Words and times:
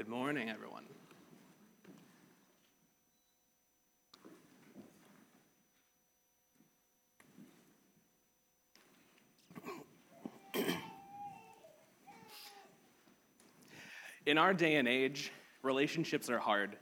Good 0.00 0.08
morning, 0.08 0.48
everyone. 0.48 0.84
In 14.24 14.38
our 14.38 14.54
day 14.54 14.76
and 14.76 14.88
age, 14.88 15.30
relationships 15.62 16.30
are 16.30 16.38
hard. 16.38 16.78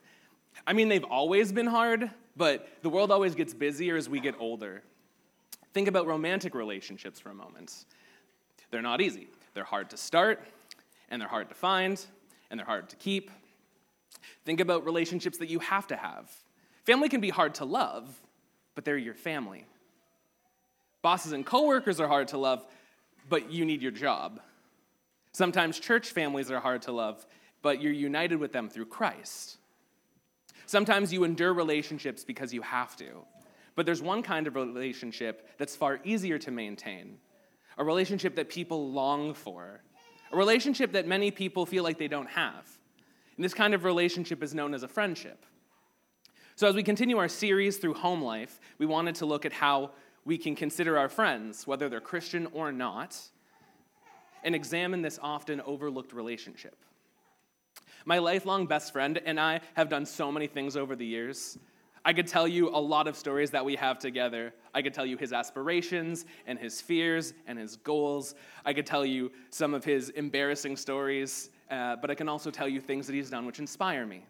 I 0.65 0.73
mean, 0.73 0.89
they've 0.89 1.03
always 1.03 1.51
been 1.51 1.67
hard, 1.67 2.09
but 2.37 2.69
the 2.83 2.89
world 2.89 3.11
always 3.11 3.35
gets 3.35 3.53
busier 3.53 3.97
as 3.97 4.09
we 4.09 4.21
get 4.21 4.37
older. 4.39 4.85
Think 5.75 5.89
about 5.89 6.07
romantic 6.07 6.55
relationships 6.55 7.19
for 7.19 7.31
a 7.31 7.35
moment. 7.35 7.85
They're 8.71 8.81
not 8.81 9.01
easy. 9.01 9.27
They're 9.55 9.65
hard 9.65 9.91
to 9.91 9.97
start, 9.97 10.41
and 11.11 11.21
they're 11.21 11.29
hard 11.29 11.49
to 11.49 11.57
find, 11.57 12.01
and 12.51 12.59
they're 12.59 12.67
hard 12.67 12.89
to 12.91 12.97
keep. 12.97 13.31
Think 14.45 14.61
about 14.61 14.85
relationships 14.85 15.39
that 15.39 15.49
you 15.49 15.59
have 15.59 15.87
to 15.89 15.97
have. 15.97 16.31
Family 16.85 17.09
can 17.09 17.21
be 17.21 17.31
hard 17.31 17.55
to 17.57 17.65
love, 17.65 18.09
but 18.75 18.85
they're 18.85 18.97
your 18.97 19.15
family. 19.15 19.67
Bosses 21.03 21.33
and 21.33 21.45
coworkers 21.45 22.01
are 22.01 22.09
hard 22.09 22.29
to 22.29 22.39
love, 22.39 22.65
but 23.29 23.53
you 23.53 23.65
need 23.65 23.83
your 23.83 23.93
job. 23.93 24.41
Sometimes 25.33 25.79
church 25.79 26.11
families 26.11 26.51
are 26.51 26.61
hard 26.61 26.83
to 26.83 26.93
love, 26.93 27.25
but 27.63 27.83
you're 27.83 27.93
united 27.93 28.37
with 28.37 28.53
them 28.53 28.69
through 28.69 28.87
Christ. 28.87 29.59
Sometimes 30.67 31.13
you 31.13 31.25
endure 31.25 31.53
relationships 31.53 32.25
because 32.25 32.53
you 32.53 32.63
have 32.63 32.97
to. 32.97 33.25
But 33.75 33.87
there's 33.87 34.03
one 34.03 34.23
kind 34.23 34.47
of 34.47 34.57
relationship 34.57 35.49
that's 35.57 35.77
far 35.77 36.01
easier 36.05 36.39
to 36.39 36.51
maintain 36.51 37.19
a 37.79 37.85
relationship 37.85 38.35
that 38.35 38.49
people 38.49 38.91
long 38.91 39.33
for, 39.35 39.81
a 40.33 40.37
relationship 40.37 40.93
that 40.93 41.07
many 41.07 41.31
people 41.31 41.67
feel 41.67 41.85
like 41.85 41.99
they 41.99 42.09
don't 42.09 42.29
have. 42.29 42.69
And 43.37 43.45
this 43.45 43.55
kind 43.55 43.75
of 43.75 43.85
relationship 43.85 44.43
is 44.43 44.55
known 44.55 44.75
as 44.75 44.83
a 44.83 44.89
friendship. 44.89 45.45
So, 46.57 46.67
as 46.67 46.75
we 46.75 46.83
continue 46.83 47.19
our 47.19 47.29
series 47.29 47.77
through 47.77 47.95
home 47.95 48.21
life, 48.21 48.59
we 48.79 48.87
wanted 48.87 49.15
to 49.17 49.27
look 49.27 49.47
at 49.47 49.53
how 49.53 49.93
we 50.25 50.37
can 50.37 50.57
consider 50.57 50.99
our 50.99 51.09
friends, 51.09 51.67
whether 51.67 51.89
they're 51.89 52.01
Christian 52.01 52.49
or 52.53 52.73
not, 52.73 53.17
and 54.43 54.55
examine 54.55 55.01
this 55.03 55.19
often 55.23 55.61
overlooked 55.61 56.13
relationship. 56.13 56.77
My 58.05 58.19
lifelong 58.19 58.67
best 58.67 58.93
friend 58.93 59.21
and 59.25 59.39
I 59.39 59.61
have 59.75 59.89
done 59.89 60.05
so 60.05 60.33
many 60.33 60.47
things 60.47 60.77
over 60.77 60.97
the 60.97 61.07
years. 61.07 61.59
I 62.09 62.15
could 62.15 62.27
tell 62.27 62.49
you 62.49 62.71
a 62.71 62.81
lot 62.81 63.07
of 63.07 63.19
stories 63.19 63.51
that 63.51 63.63
we 63.63 63.77
have 63.77 63.99
together. 63.99 64.55
I 64.73 64.81
could 64.81 64.95
tell 64.95 65.05
you 65.05 65.19
his 65.19 65.35
aspirations 65.35 66.25
and 66.47 66.59
his 66.59 66.81
fears 66.81 67.35
and 67.47 67.59
his 67.59 67.77
goals. 67.77 68.35
I 68.65 68.73
could 68.73 68.87
tell 68.87 69.05
you 69.05 69.31
some 69.51 69.75
of 69.75 69.85
his 69.85 70.09
embarrassing 70.09 70.79
stories, 70.79 71.51
uh, 71.71 71.97
but 71.97 72.11
I 72.11 72.15
can 72.15 72.27
also 72.27 72.51
tell 72.51 72.67
you 72.67 72.81
things 72.81 73.07
that 73.09 73.13
he's 73.13 73.29
done 73.29 73.45
which 73.45 73.59
inspire 73.59 74.07
me. 74.07 74.25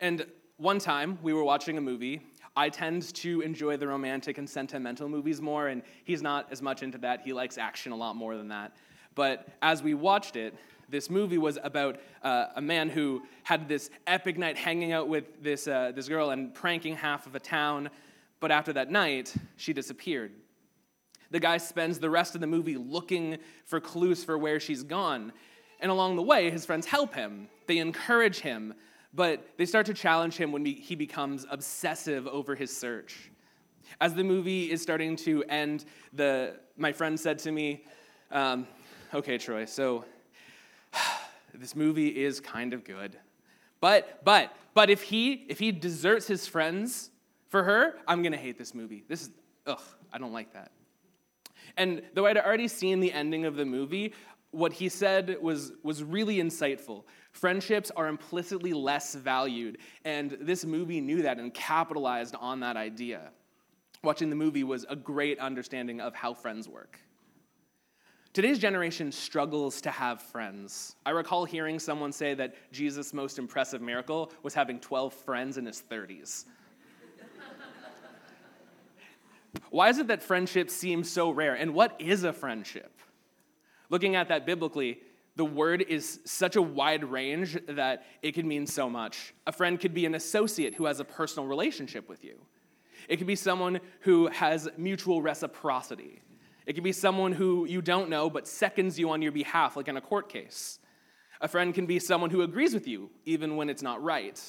And 0.00 0.26
one 0.56 0.80
time 0.80 1.20
we 1.22 1.32
were 1.32 1.44
watching 1.44 1.78
a 1.78 1.80
movie. 1.80 2.20
I 2.56 2.68
tend 2.68 3.14
to 3.14 3.40
enjoy 3.40 3.76
the 3.76 3.86
romantic 3.86 4.38
and 4.38 4.50
sentimental 4.50 5.08
movies 5.08 5.40
more, 5.40 5.68
and 5.68 5.82
he's 6.02 6.20
not 6.20 6.48
as 6.50 6.60
much 6.60 6.82
into 6.82 6.98
that. 6.98 7.20
He 7.20 7.32
likes 7.32 7.58
action 7.58 7.92
a 7.92 7.96
lot 7.96 8.16
more 8.16 8.36
than 8.36 8.48
that. 8.48 8.74
But 9.14 9.46
as 9.62 9.84
we 9.84 9.94
watched 9.94 10.34
it, 10.34 10.56
this 10.92 11.08
movie 11.08 11.38
was 11.38 11.58
about 11.64 11.98
uh, 12.22 12.48
a 12.54 12.60
man 12.60 12.90
who 12.90 13.22
had 13.44 13.66
this 13.66 13.88
epic 14.06 14.36
night 14.36 14.58
hanging 14.58 14.92
out 14.92 15.08
with 15.08 15.42
this, 15.42 15.66
uh, 15.66 15.90
this 15.96 16.06
girl 16.06 16.30
and 16.30 16.54
pranking 16.54 16.94
half 16.94 17.26
of 17.26 17.34
a 17.34 17.40
town. 17.40 17.88
But 18.40 18.52
after 18.52 18.74
that 18.74 18.90
night, 18.90 19.34
she 19.56 19.72
disappeared. 19.72 20.32
The 21.30 21.40
guy 21.40 21.56
spends 21.56 21.98
the 21.98 22.10
rest 22.10 22.34
of 22.34 22.42
the 22.42 22.46
movie 22.46 22.76
looking 22.76 23.38
for 23.64 23.80
clues 23.80 24.22
for 24.22 24.36
where 24.36 24.60
she's 24.60 24.82
gone. 24.82 25.32
And 25.80 25.90
along 25.90 26.16
the 26.16 26.22
way, 26.22 26.50
his 26.50 26.66
friends 26.66 26.84
help 26.86 27.14
him, 27.14 27.48
they 27.66 27.78
encourage 27.78 28.40
him, 28.40 28.74
but 29.14 29.48
they 29.56 29.64
start 29.64 29.86
to 29.86 29.94
challenge 29.94 30.36
him 30.36 30.52
when 30.52 30.64
he 30.66 30.94
becomes 30.94 31.46
obsessive 31.50 32.26
over 32.26 32.54
his 32.54 32.74
search. 32.76 33.30
As 33.98 34.12
the 34.12 34.24
movie 34.24 34.70
is 34.70 34.82
starting 34.82 35.16
to 35.16 35.42
end, 35.44 35.86
the, 36.12 36.60
my 36.76 36.92
friend 36.92 37.18
said 37.18 37.38
to 37.40 37.50
me, 37.50 37.84
um, 38.30 38.66
Okay, 39.14 39.36
Troy, 39.36 39.66
so 39.66 40.04
this 41.54 41.76
movie 41.76 42.08
is 42.08 42.40
kind 42.40 42.72
of 42.72 42.84
good. 42.84 43.16
But, 43.80 44.24
but, 44.24 44.54
but 44.74 44.90
if 44.90 45.02
he, 45.02 45.44
if 45.48 45.58
he 45.58 45.72
deserts 45.72 46.26
his 46.26 46.46
friends 46.46 47.10
for 47.48 47.64
her, 47.64 47.96
I'm 48.06 48.22
gonna 48.22 48.36
hate 48.36 48.58
this 48.58 48.74
movie. 48.74 49.04
This 49.08 49.22
is, 49.22 49.30
ugh, 49.66 49.82
I 50.12 50.18
don't 50.18 50.32
like 50.32 50.52
that. 50.52 50.70
And 51.76 52.02
though 52.14 52.26
I'd 52.26 52.36
already 52.36 52.68
seen 52.68 53.00
the 53.00 53.12
ending 53.12 53.44
of 53.44 53.56
the 53.56 53.64
movie, 53.64 54.12
what 54.52 54.72
he 54.72 54.88
said 54.88 55.36
was, 55.40 55.72
was 55.82 56.04
really 56.04 56.36
insightful. 56.36 57.04
Friendships 57.32 57.90
are 57.96 58.08
implicitly 58.08 58.72
less 58.72 59.14
valued, 59.14 59.78
and 60.04 60.36
this 60.40 60.64
movie 60.64 61.00
knew 61.00 61.22
that 61.22 61.38
and 61.38 61.52
capitalized 61.54 62.36
on 62.38 62.60
that 62.60 62.76
idea. 62.76 63.30
Watching 64.04 64.28
the 64.30 64.36
movie 64.36 64.64
was 64.64 64.84
a 64.88 64.96
great 64.96 65.38
understanding 65.38 66.00
of 66.00 66.14
how 66.14 66.34
friends 66.34 66.68
work. 66.68 66.98
Today's 68.32 68.58
generation 68.58 69.12
struggles 69.12 69.82
to 69.82 69.90
have 69.90 70.22
friends. 70.22 70.96
I 71.04 71.10
recall 71.10 71.44
hearing 71.44 71.78
someone 71.78 72.12
say 72.12 72.32
that 72.32 72.54
Jesus' 72.72 73.12
most 73.12 73.38
impressive 73.38 73.82
miracle 73.82 74.32
was 74.42 74.54
having 74.54 74.80
12 74.80 75.12
friends 75.12 75.58
in 75.58 75.66
his 75.66 75.82
30s. 75.90 76.46
Why 79.68 79.90
is 79.90 79.98
it 79.98 80.06
that 80.06 80.22
friendship 80.22 80.70
seems 80.70 81.10
so 81.10 81.30
rare? 81.30 81.54
And 81.54 81.74
what 81.74 81.94
is 82.00 82.24
a 82.24 82.32
friendship? 82.32 82.98
Looking 83.90 84.16
at 84.16 84.28
that 84.28 84.46
biblically, 84.46 85.00
the 85.36 85.44
word 85.44 85.82
is 85.82 86.20
such 86.24 86.56
a 86.56 86.62
wide 86.62 87.04
range 87.04 87.58
that 87.68 88.06
it 88.22 88.32
can 88.32 88.48
mean 88.48 88.66
so 88.66 88.88
much. 88.88 89.34
A 89.46 89.52
friend 89.52 89.78
could 89.78 89.92
be 89.92 90.06
an 90.06 90.14
associate 90.14 90.74
who 90.74 90.86
has 90.86 91.00
a 91.00 91.04
personal 91.04 91.46
relationship 91.46 92.08
with 92.08 92.24
you. 92.24 92.38
It 93.10 93.18
could 93.18 93.26
be 93.26 93.36
someone 93.36 93.80
who 94.00 94.28
has 94.28 94.70
mutual 94.78 95.20
reciprocity. 95.20 96.22
It 96.66 96.74
can 96.74 96.84
be 96.84 96.92
someone 96.92 97.32
who 97.32 97.66
you 97.66 97.82
don't 97.82 98.08
know 98.08 98.30
but 98.30 98.46
seconds 98.46 98.98
you 98.98 99.10
on 99.10 99.22
your 99.22 99.32
behalf, 99.32 99.76
like 99.76 99.88
in 99.88 99.96
a 99.96 100.00
court 100.00 100.28
case. 100.28 100.78
A 101.40 101.48
friend 101.48 101.74
can 101.74 101.86
be 101.86 101.98
someone 101.98 102.30
who 102.30 102.42
agrees 102.42 102.72
with 102.72 102.86
you, 102.86 103.10
even 103.24 103.56
when 103.56 103.68
it's 103.68 103.82
not 103.82 104.02
right. 104.02 104.40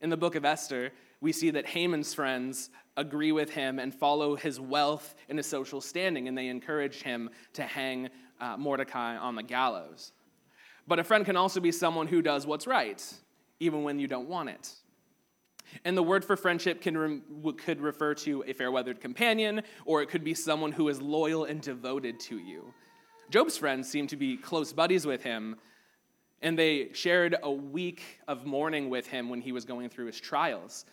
In 0.00 0.10
the 0.10 0.16
book 0.16 0.34
of 0.34 0.44
Esther, 0.44 0.90
we 1.20 1.30
see 1.32 1.50
that 1.50 1.66
Haman's 1.66 2.12
friends 2.14 2.70
agree 2.96 3.30
with 3.30 3.50
him 3.50 3.78
and 3.78 3.94
follow 3.94 4.34
his 4.34 4.58
wealth 4.58 5.14
and 5.28 5.38
his 5.38 5.46
social 5.46 5.80
standing, 5.80 6.26
and 6.26 6.36
they 6.36 6.48
encourage 6.48 7.02
him 7.02 7.30
to 7.52 7.62
hang 7.62 8.10
uh, 8.40 8.56
Mordecai 8.56 9.16
on 9.16 9.36
the 9.36 9.42
gallows. 9.42 10.12
But 10.88 10.98
a 10.98 11.04
friend 11.04 11.24
can 11.24 11.36
also 11.36 11.60
be 11.60 11.70
someone 11.70 12.08
who 12.08 12.22
does 12.22 12.44
what's 12.44 12.66
right, 12.66 13.02
even 13.60 13.84
when 13.84 14.00
you 14.00 14.08
don't 14.08 14.28
want 14.28 14.48
it. 14.48 14.74
And 15.84 15.96
the 15.96 16.02
word 16.02 16.24
for 16.24 16.36
friendship 16.36 16.80
can 16.80 16.96
re- 16.96 17.52
could 17.58 17.80
refer 17.80 18.14
to 18.16 18.44
a 18.46 18.52
fair 18.52 18.70
weathered 18.70 19.00
companion, 19.00 19.62
or 19.84 20.02
it 20.02 20.08
could 20.08 20.24
be 20.24 20.34
someone 20.34 20.72
who 20.72 20.88
is 20.88 21.00
loyal 21.00 21.44
and 21.44 21.60
devoted 21.60 22.20
to 22.20 22.38
you. 22.38 22.72
Job's 23.30 23.56
friends 23.56 23.88
seemed 23.88 24.10
to 24.10 24.16
be 24.16 24.36
close 24.36 24.72
buddies 24.72 25.06
with 25.06 25.22
him, 25.22 25.56
and 26.42 26.58
they 26.58 26.90
shared 26.92 27.36
a 27.42 27.50
week 27.50 28.02
of 28.28 28.44
mourning 28.44 28.90
with 28.90 29.06
him 29.06 29.28
when 29.28 29.40
he 29.40 29.52
was 29.52 29.64
going 29.64 29.88
through 29.88 30.06
his 30.06 30.20
trials. 30.20 30.84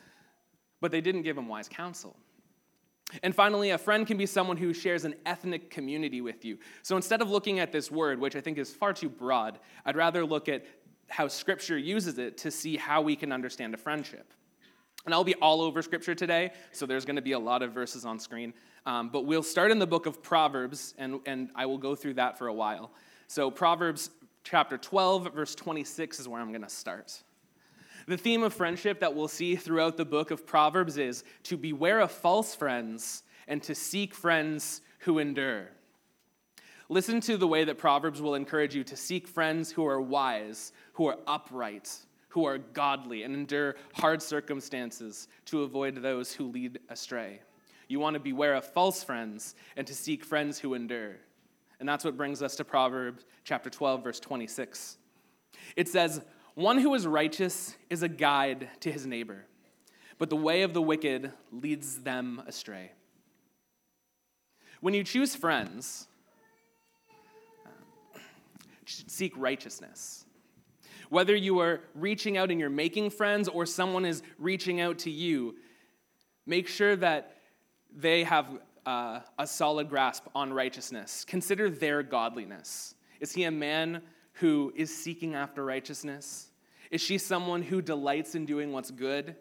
But 0.81 0.91
they 0.91 1.01
didn't 1.01 1.23
give 1.23 1.37
him 1.37 1.47
wise 1.47 1.67
counsel. 1.67 2.15
And 3.23 3.33
finally, 3.35 3.71
a 3.71 3.77
friend 3.77 4.05
can 4.05 4.17
be 4.17 4.25
someone 4.25 4.55
who 4.57 4.73
shares 4.73 5.03
an 5.03 5.15
ethnic 5.25 5.71
community 5.71 6.21
with 6.21 6.45
you. 6.45 6.59
So 6.83 6.95
instead 6.95 7.21
of 7.21 7.29
looking 7.29 7.59
at 7.59 7.71
this 7.71 7.89
word, 7.89 8.19
which 8.19 8.35
I 8.35 8.41
think 8.41 8.57
is 8.57 8.71
far 8.71 8.93
too 8.93 9.09
broad, 9.09 9.59
I'd 9.85 9.95
rather 9.95 10.23
look 10.23 10.47
at 10.47 10.63
how 11.09 11.27
Scripture 11.27 11.77
uses 11.77 12.19
it 12.19 12.37
to 12.37 12.51
see 12.51 12.77
how 12.77 13.01
we 13.01 13.15
can 13.15 13.31
understand 13.31 13.73
a 13.73 13.77
friendship. 13.77 14.31
And 15.09 15.13
I'll 15.15 15.23
be 15.23 15.33
all 15.41 15.61
over 15.61 15.81
scripture 15.81 16.13
today, 16.13 16.51
so 16.71 16.85
there's 16.85 17.03
going 17.03 17.15
to 17.15 17.21
be 17.23 17.31
a 17.31 17.39
lot 17.39 17.63
of 17.63 17.71
verses 17.71 18.05
on 18.05 18.19
screen. 18.19 18.53
Um, 18.85 19.09
but 19.09 19.25
we'll 19.25 19.41
start 19.41 19.71
in 19.71 19.79
the 19.79 19.87
book 19.87 20.05
of 20.05 20.21
Proverbs, 20.21 20.93
and, 20.99 21.19
and 21.25 21.49
I 21.55 21.65
will 21.65 21.79
go 21.79 21.95
through 21.95 22.13
that 22.13 22.37
for 22.37 22.45
a 22.45 22.53
while. 22.53 22.91
So, 23.25 23.49
Proverbs 23.49 24.11
chapter 24.43 24.77
12, 24.77 25.33
verse 25.33 25.55
26 25.55 26.19
is 26.19 26.27
where 26.27 26.39
I'm 26.39 26.49
going 26.49 26.61
to 26.61 26.69
start. 26.69 27.23
The 28.05 28.17
theme 28.17 28.43
of 28.43 28.53
friendship 28.53 28.99
that 28.99 29.15
we'll 29.15 29.27
see 29.27 29.55
throughout 29.55 29.97
the 29.97 30.05
book 30.05 30.29
of 30.29 30.45
Proverbs 30.45 30.99
is 30.99 31.23
to 31.45 31.57
beware 31.57 32.01
of 32.01 32.11
false 32.11 32.53
friends 32.53 33.23
and 33.47 33.63
to 33.63 33.73
seek 33.73 34.13
friends 34.13 34.81
who 34.99 35.17
endure. 35.17 35.69
Listen 36.87 37.19
to 37.21 37.35
the 37.35 37.47
way 37.47 37.63
that 37.63 37.79
Proverbs 37.79 38.21
will 38.21 38.35
encourage 38.35 38.75
you 38.75 38.83
to 38.83 38.95
seek 38.95 39.27
friends 39.27 39.71
who 39.71 39.87
are 39.87 39.99
wise, 39.99 40.71
who 40.93 41.07
are 41.07 41.17
upright, 41.25 41.89
who 42.29 42.45
are 42.45 42.57
godly 42.57 43.23
and 43.23 43.33
endure 43.33 43.75
hard 43.93 44.21
circumstances 44.21 45.27
to 45.45 45.63
avoid 45.63 45.95
those 45.95 46.31
who 46.31 46.45
lead 46.45 46.79
astray. 46.89 47.41
You 47.87 47.99
want 47.99 48.13
to 48.13 48.19
beware 48.19 48.53
of 48.53 48.65
false 48.65 49.03
friends 49.03 49.55
and 49.75 49.85
to 49.87 49.95
seek 49.95 50.23
friends 50.23 50.59
who 50.59 50.75
endure. 50.75 51.17
And 51.79 51.89
that's 51.89 52.05
what 52.05 52.17
brings 52.17 52.41
us 52.43 52.55
to 52.57 52.63
Proverbs 52.63 53.25
chapter 53.43 53.69
12, 53.69 54.03
verse 54.03 54.19
26. 54.19 54.97
It 55.75 55.87
says, 55.87 56.21
One 56.53 56.77
who 56.77 56.93
is 56.93 57.07
righteous 57.07 57.75
is 57.89 58.03
a 58.03 58.09
guide 58.09 58.69
to 58.81 58.91
his 58.91 59.07
neighbor, 59.07 59.45
but 60.17 60.29
the 60.29 60.35
way 60.35 60.61
of 60.61 60.73
the 60.73 60.81
wicked 60.81 61.31
leads 61.51 62.01
them 62.01 62.43
astray. 62.45 62.91
When 64.81 64.93
you 64.93 65.03
choose 65.03 65.35
friends, 65.35 66.07
um, 67.65 68.21
seek 68.85 69.33
righteousness. 69.35 70.25
Whether 71.09 71.35
you 71.35 71.59
are 71.59 71.81
reaching 71.95 72.37
out 72.37 72.51
and 72.51 72.59
you're 72.59 72.69
making 72.69 73.09
friends 73.09 73.47
or 73.47 73.65
someone 73.65 74.05
is 74.05 74.21
reaching 74.37 74.79
out 74.79 74.99
to 74.99 75.09
you, 75.09 75.55
make 76.45 76.67
sure 76.67 76.95
that 76.95 77.37
they 77.95 78.23
have 78.23 78.47
uh, 78.85 79.19
a 79.37 79.47
solid 79.47 79.89
grasp 79.89 80.25
on 80.35 80.53
righteousness. 80.53 81.25
Consider 81.27 81.69
their 81.69 82.03
godliness. 82.03 82.95
Is 83.19 83.31
he 83.31 83.43
a 83.43 83.51
man 83.51 84.01
who 84.33 84.71
is 84.75 84.95
seeking 84.95 85.35
after 85.35 85.65
righteousness? 85.65 86.47
Is 86.91 87.01
she 87.01 87.17
someone 87.17 87.61
who 87.61 87.81
delights 87.81 88.35
in 88.35 88.45
doing 88.45 88.71
what's 88.71 88.91
good? 88.91 89.35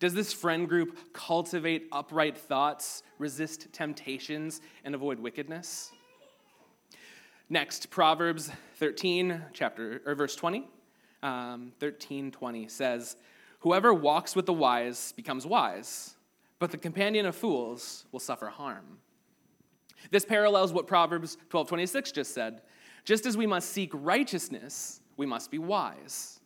Does 0.00 0.12
this 0.12 0.32
friend 0.32 0.68
group 0.68 1.12
cultivate 1.12 1.88
upright 1.92 2.36
thoughts, 2.36 3.02
resist 3.18 3.72
temptations, 3.72 4.60
and 4.84 4.94
avoid 4.94 5.18
wickedness? 5.18 5.92
Next, 7.48 7.90
Proverbs 7.90 8.50
13, 8.76 9.40
chapter 9.52 10.02
or 10.04 10.14
verse 10.14 10.34
20. 10.34 10.68
Um, 11.24 11.72
13, 11.80 12.30
20 12.30 12.68
says, 12.68 13.16
Whoever 13.60 13.94
walks 13.94 14.36
with 14.36 14.44
the 14.44 14.52
wise 14.52 15.12
becomes 15.12 15.46
wise, 15.46 16.16
but 16.58 16.70
the 16.70 16.76
companion 16.76 17.24
of 17.24 17.34
fools 17.34 18.04
will 18.12 18.20
suffer 18.20 18.48
harm. 18.48 18.98
This 20.10 20.26
parallels 20.26 20.74
what 20.74 20.86
Proverbs 20.86 21.38
12, 21.48 21.68
26 21.68 22.12
just 22.12 22.34
said. 22.34 22.60
Just 23.06 23.24
as 23.24 23.38
we 23.38 23.46
must 23.46 23.70
seek 23.70 23.90
righteousness, 23.94 25.00
we 25.16 25.24
must 25.24 25.50
be 25.50 25.58
wise. 25.58 26.40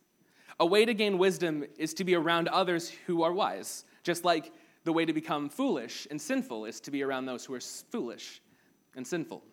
A 0.61 0.65
way 0.65 0.85
to 0.85 0.93
gain 0.93 1.17
wisdom 1.17 1.65
is 1.77 1.93
to 1.95 2.05
be 2.05 2.15
around 2.15 2.47
others 2.47 2.89
who 3.05 3.21
are 3.21 3.33
wise, 3.33 3.83
just 4.03 4.23
like 4.23 4.53
the 4.85 4.93
way 4.93 5.03
to 5.03 5.11
become 5.11 5.49
foolish 5.49 6.07
and 6.09 6.21
sinful 6.21 6.63
is 6.63 6.79
to 6.81 6.91
be 6.91 7.03
around 7.03 7.25
those 7.25 7.43
who 7.43 7.53
are 7.53 7.59
foolish 7.59 8.41
and 8.95 9.05
sinful. 9.05 9.43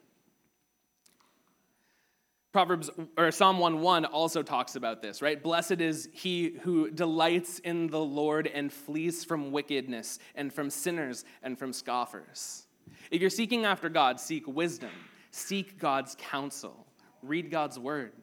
Proverbs 2.56 2.88
or 3.19 3.31
Psalm 3.31 3.58
1:1 3.58 4.06
also 4.06 4.43
talks 4.43 4.76
about 4.76 5.03
this, 5.03 5.20
right? 5.20 5.43
Blessed 5.43 5.82
is 5.82 6.08
he 6.14 6.56
who 6.62 6.91
delights 6.91 7.58
in 7.58 7.88
the 7.88 8.00
Lord 8.00 8.47
and 8.47 8.73
flees 8.73 9.25
from 9.25 9.53
wickedness 9.53 10.19
and 10.35 10.50
from 10.50 10.70
sinners 10.70 11.26
and 11.43 11.58
from 11.58 11.75
scoffers. 11.75 12.67
If 13.11 13.20
you're 13.20 13.29
seeking 13.29 13.67
after 13.67 13.91
God, 13.91 14.19
seek 14.19 14.49
wisdom, 14.49 14.88
seek 15.31 15.79
God's 15.79 16.17
counsel, 16.19 16.87
read 17.20 17.50
God's 17.50 17.79
word, 17.79 18.14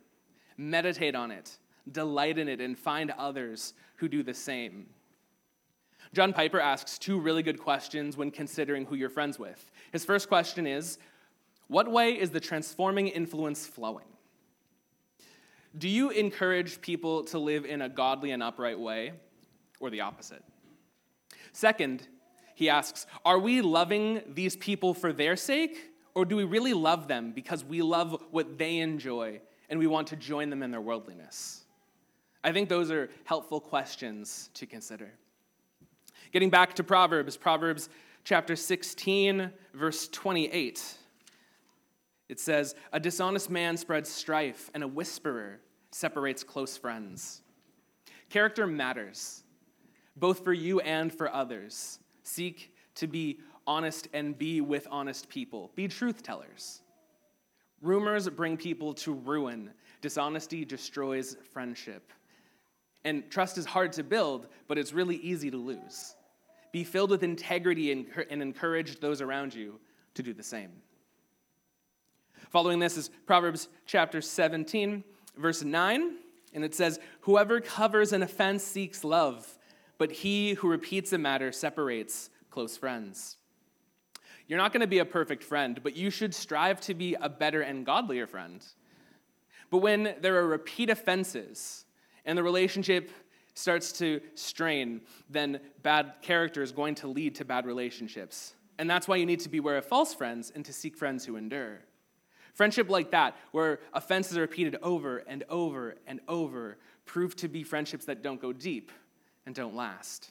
meditate 0.57 1.13
on 1.13 1.29
it, 1.29 1.59
delight 1.91 2.39
in 2.39 2.47
it, 2.47 2.59
and 2.59 2.75
find 2.75 3.11
others 3.11 3.75
who 3.97 4.07
do 4.07 4.23
the 4.23 4.33
same. 4.33 4.87
John 6.11 6.33
Piper 6.33 6.59
asks 6.59 6.97
two 6.97 7.19
really 7.19 7.43
good 7.43 7.59
questions 7.59 8.17
when 8.17 8.31
considering 8.31 8.85
who 8.87 8.95
you're 8.95 9.09
friends 9.09 9.37
with. 9.37 9.69
His 9.91 10.03
first 10.03 10.27
question 10.27 10.65
is 10.65 10.97
What 11.67 11.87
way 11.87 12.19
is 12.19 12.31
the 12.31 12.39
transforming 12.39 13.09
influence 13.09 13.67
flowing? 13.67 14.05
Do 15.77 15.89
you 15.89 16.11
encourage 16.11 16.81
people 16.81 17.23
to 17.25 17.39
live 17.39 17.65
in 17.65 17.81
a 17.81 17.89
godly 17.89 18.31
and 18.31 18.43
upright 18.43 18.79
way, 18.79 19.13
or 19.79 19.89
the 19.89 20.01
opposite? 20.01 20.43
Second, 21.51 22.07
he 22.55 22.69
asks 22.69 23.05
Are 23.25 23.39
we 23.39 23.61
loving 23.61 24.21
these 24.27 24.55
people 24.55 24.93
for 24.93 25.11
their 25.11 25.35
sake, 25.35 25.91
or 26.13 26.25
do 26.25 26.35
we 26.35 26.43
really 26.43 26.73
love 26.73 27.07
them 27.07 27.31
because 27.31 27.63
we 27.63 27.81
love 27.81 28.23
what 28.31 28.57
they 28.57 28.77
enjoy 28.77 29.41
and 29.69 29.79
we 29.79 29.87
want 29.87 30.07
to 30.09 30.15
join 30.15 30.49
them 30.49 30.61
in 30.61 30.71
their 30.71 30.81
worldliness? 30.81 31.63
I 32.43 32.51
think 32.51 32.69
those 32.69 32.91
are 32.91 33.09
helpful 33.23 33.59
questions 33.59 34.49
to 34.55 34.65
consider. 34.65 35.11
Getting 36.31 36.49
back 36.49 36.73
to 36.75 36.83
Proverbs, 36.83 37.37
Proverbs 37.37 37.89
chapter 38.23 38.55
16, 38.55 39.51
verse 39.73 40.07
28. 40.09 40.97
It 42.29 42.39
says, 42.39 42.75
A 42.91 42.99
dishonest 42.99 43.49
man 43.49 43.77
spreads 43.77 44.09
strife, 44.09 44.69
and 44.73 44.83
a 44.83 44.87
whisperer 44.87 45.59
separates 45.91 46.43
close 46.43 46.77
friends. 46.77 47.41
Character 48.29 48.65
matters, 48.65 49.43
both 50.15 50.43
for 50.43 50.53
you 50.53 50.79
and 50.79 51.13
for 51.13 51.33
others. 51.33 51.99
Seek 52.23 52.73
to 52.95 53.07
be 53.07 53.39
honest 53.67 54.07
and 54.13 54.37
be 54.37 54.61
with 54.61 54.87
honest 54.89 55.29
people. 55.29 55.71
Be 55.75 55.87
truth 55.87 56.23
tellers. 56.23 56.81
Rumors 57.81 58.29
bring 58.29 58.55
people 58.55 58.93
to 58.95 59.13
ruin, 59.13 59.71
dishonesty 60.01 60.63
destroys 60.63 61.35
friendship. 61.51 62.11
And 63.03 63.29
trust 63.29 63.57
is 63.57 63.65
hard 63.65 63.91
to 63.93 64.03
build, 64.03 64.47
but 64.67 64.77
it's 64.77 64.93
really 64.93 65.17
easy 65.17 65.51
to 65.51 65.57
lose. 65.57 66.15
Be 66.71 66.83
filled 66.83 67.09
with 67.09 67.23
integrity 67.23 67.91
and, 67.91 68.41
encourage 68.41 68.99
those 68.99 69.21
around 69.21 69.53
you 69.53 69.79
to 70.15 70.23
do 70.23 70.33
the 70.33 70.43
same. 70.43 70.71
Following 72.53 72.77
this 72.77 72.97
is 72.97 73.09
Proverbs 73.25 73.67
chapter 73.87 74.21
17, 74.21 75.03
verse 75.37 75.63
9, 75.63 76.17
and 76.53 76.63
it 76.63 76.75
says, 76.75 76.99
Whoever 77.21 77.59
covers 77.59 78.13
an 78.13 78.21
offense 78.21 78.63
seeks 78.63 79.03
love, 79.03 79.57
but 79.97 80.11
he 80.11 80.53
who 80.53 80.69
repeats 80.69 81.11
a 81.13 81.17
matter 81.17 81.51
separates 81.51 82.29
close 82.51 82.77
friends. 82.77 83.37
You're 84.47 84.59
not 84.59 84.71
going 84.71 84.81
to 84.81 84.87
be 84.87 84.99
a 84.99 85.05
perfect 85.05 85.43
friend, 85.43 85.79
but 85.81 85.95
you 85.95 86.11
should 86.11 86.35
strive 86.35 86.79
to 86.81 86.93
be 86.93 87.15
a 87.15 87.27
better 87.27 87.61
and 87.61 87.87
godlier 87.87 88.27
friend. 88.27 88.63
But 89.71 89.79
when 89.79 90.13
there 90.21 90.35
are 90.35 90.45
repeat 90.45 90.91
offenses, 90.91 91.85
and 92.23 92.37
the 92.37 92.43
relationship 92.43 93.09
starts 93.55 93.91
to 93.93 94.21
strain, 94.35 95.01
then 95.27 95.59
bad 95.81 96.13
character 96.21 96.61
is 96.61 96.71
going 96.71 96.93
to 96.95 97.07
lead 97.07 97.33
to 97.33 97.45
bad 97.45 97.65
relationships. 97.65 98.53
And 98.77 98.87
that's 98.87 99.07
why 99.07 99.15
you 99.15 99.25
need 99.25 99.39
to 99.39 99.49
beware 99.49 99.77
of 99.77 99.85
false 99.87 100.13
friends 100.13 100.51
and 100.53 100.63
to 100.65 100.71
seek 100.71 100.95
friends 100.95 101.25
who 101.25 101.35
endure. 101.35 101.79
Friendship 102.53 102.89
like 102.89 103.11
that, 103.11 103.35
where 103.51 103.79
offenses 103.93 104.37
are 104.37 104.41
repeated 104.41 104.77
over 104.81 105.17
and 105.19 105.43
over 105.49 105.95
and 106.05 106.19
over, 106.27 106.77
prove 107.05 107.35
to 107.37 107.47
be 107.47 107.63
friendships 107.63 108.05
that 108.05 108.21
don't 108.21 108.41
go 108.41 108.53
deep 108.53 108.91
and 109.45 109.55
don't 109.55 109.75
last. 109.75 110.29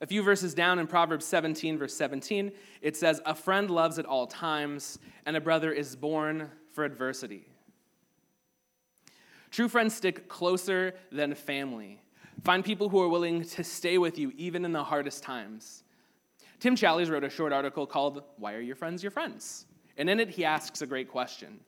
A 0.00 0.06
few 0.06 0.22
verses 0.22 0.54
down 0.54 0.78
in 0.78 0.86
Proverbs 0.86 1.24
17, 1.24 1.78
verse 1.78 1.94
17, 1.94 2.52
it 2.82 2.96
says, 2.96 3.20
A 3.24 3.34
friend 3.34 3.70
loves 3.70 3.98
at 3.98 4.04
all 4.04 4.26
times, 4.26 4.98
and 5.24 5.36
a 5.36 5.40
brother 5.40 5.72
is 5.72 5.96
born 5.96 6.50
for 6.72 6.84
adversity. 6.84 7.48
True 9.50 9.68
friends 9.68 9.94
stick 9.94 10.28
closer 10.28 10.94
than 11.10 11.34
family. 11.34 12.00
Find 12.42 12.64
people 12.64 12.90
who 12.90 13.00
are 13.00 13.08
willing 13.08 13.44
to 13.44 13.64
stay 13.64 13.96
with 13.96 14.18
you 14.18 14.32
even 14.36 14.64
in 14.64 14.72
the 14.72 14.84
hardest 14.84 15.22
times. 15.22 15.82
Tim 16.60 16.76
Challies 16.76 17.10
wrote 17.10 17.24
a 17.24 17.30
short 17.30 17.52
article 17.52 17.86
called 17.86 18.22
Why 18.36 18.54
Are 18.54 18.60
Your 18.60 18.76
Friends 18.76 19.02
Your 19.02 19.10
Friends? 19.10 19.66
And 19.96 20.10
in 20.10 20.20
it, 20.20 20.30
he 20.30 20.44
asks 20.44 20.82
a 20.82 20.86
great 20.86 21.08
question 21.08 21.60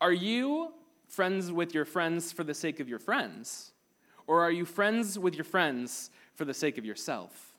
Are 0.00 0.12
you 0.12 0.72
friends 1.08 1.52
with 1.52 1.74
your 1.74 1.84
friends 1.84 2.32
for 2.32 2.44
the 2.44 2.54
sake 2.54 2.80
of 2.80 2.88
your 2.88 2.98
friends? 2.98 3.72
Or 4.26 4.42
are 4.42 4.50
you 4.50 4.64
friends 4.64 5.18
with 5.18 5.34
your 5.34 5.44
friends 5.44 6.10
for 6.34 6.44
the 6.44 6.54
sake 6.54 6.78
of 6.78 6.84
yourself? 6.84 7.56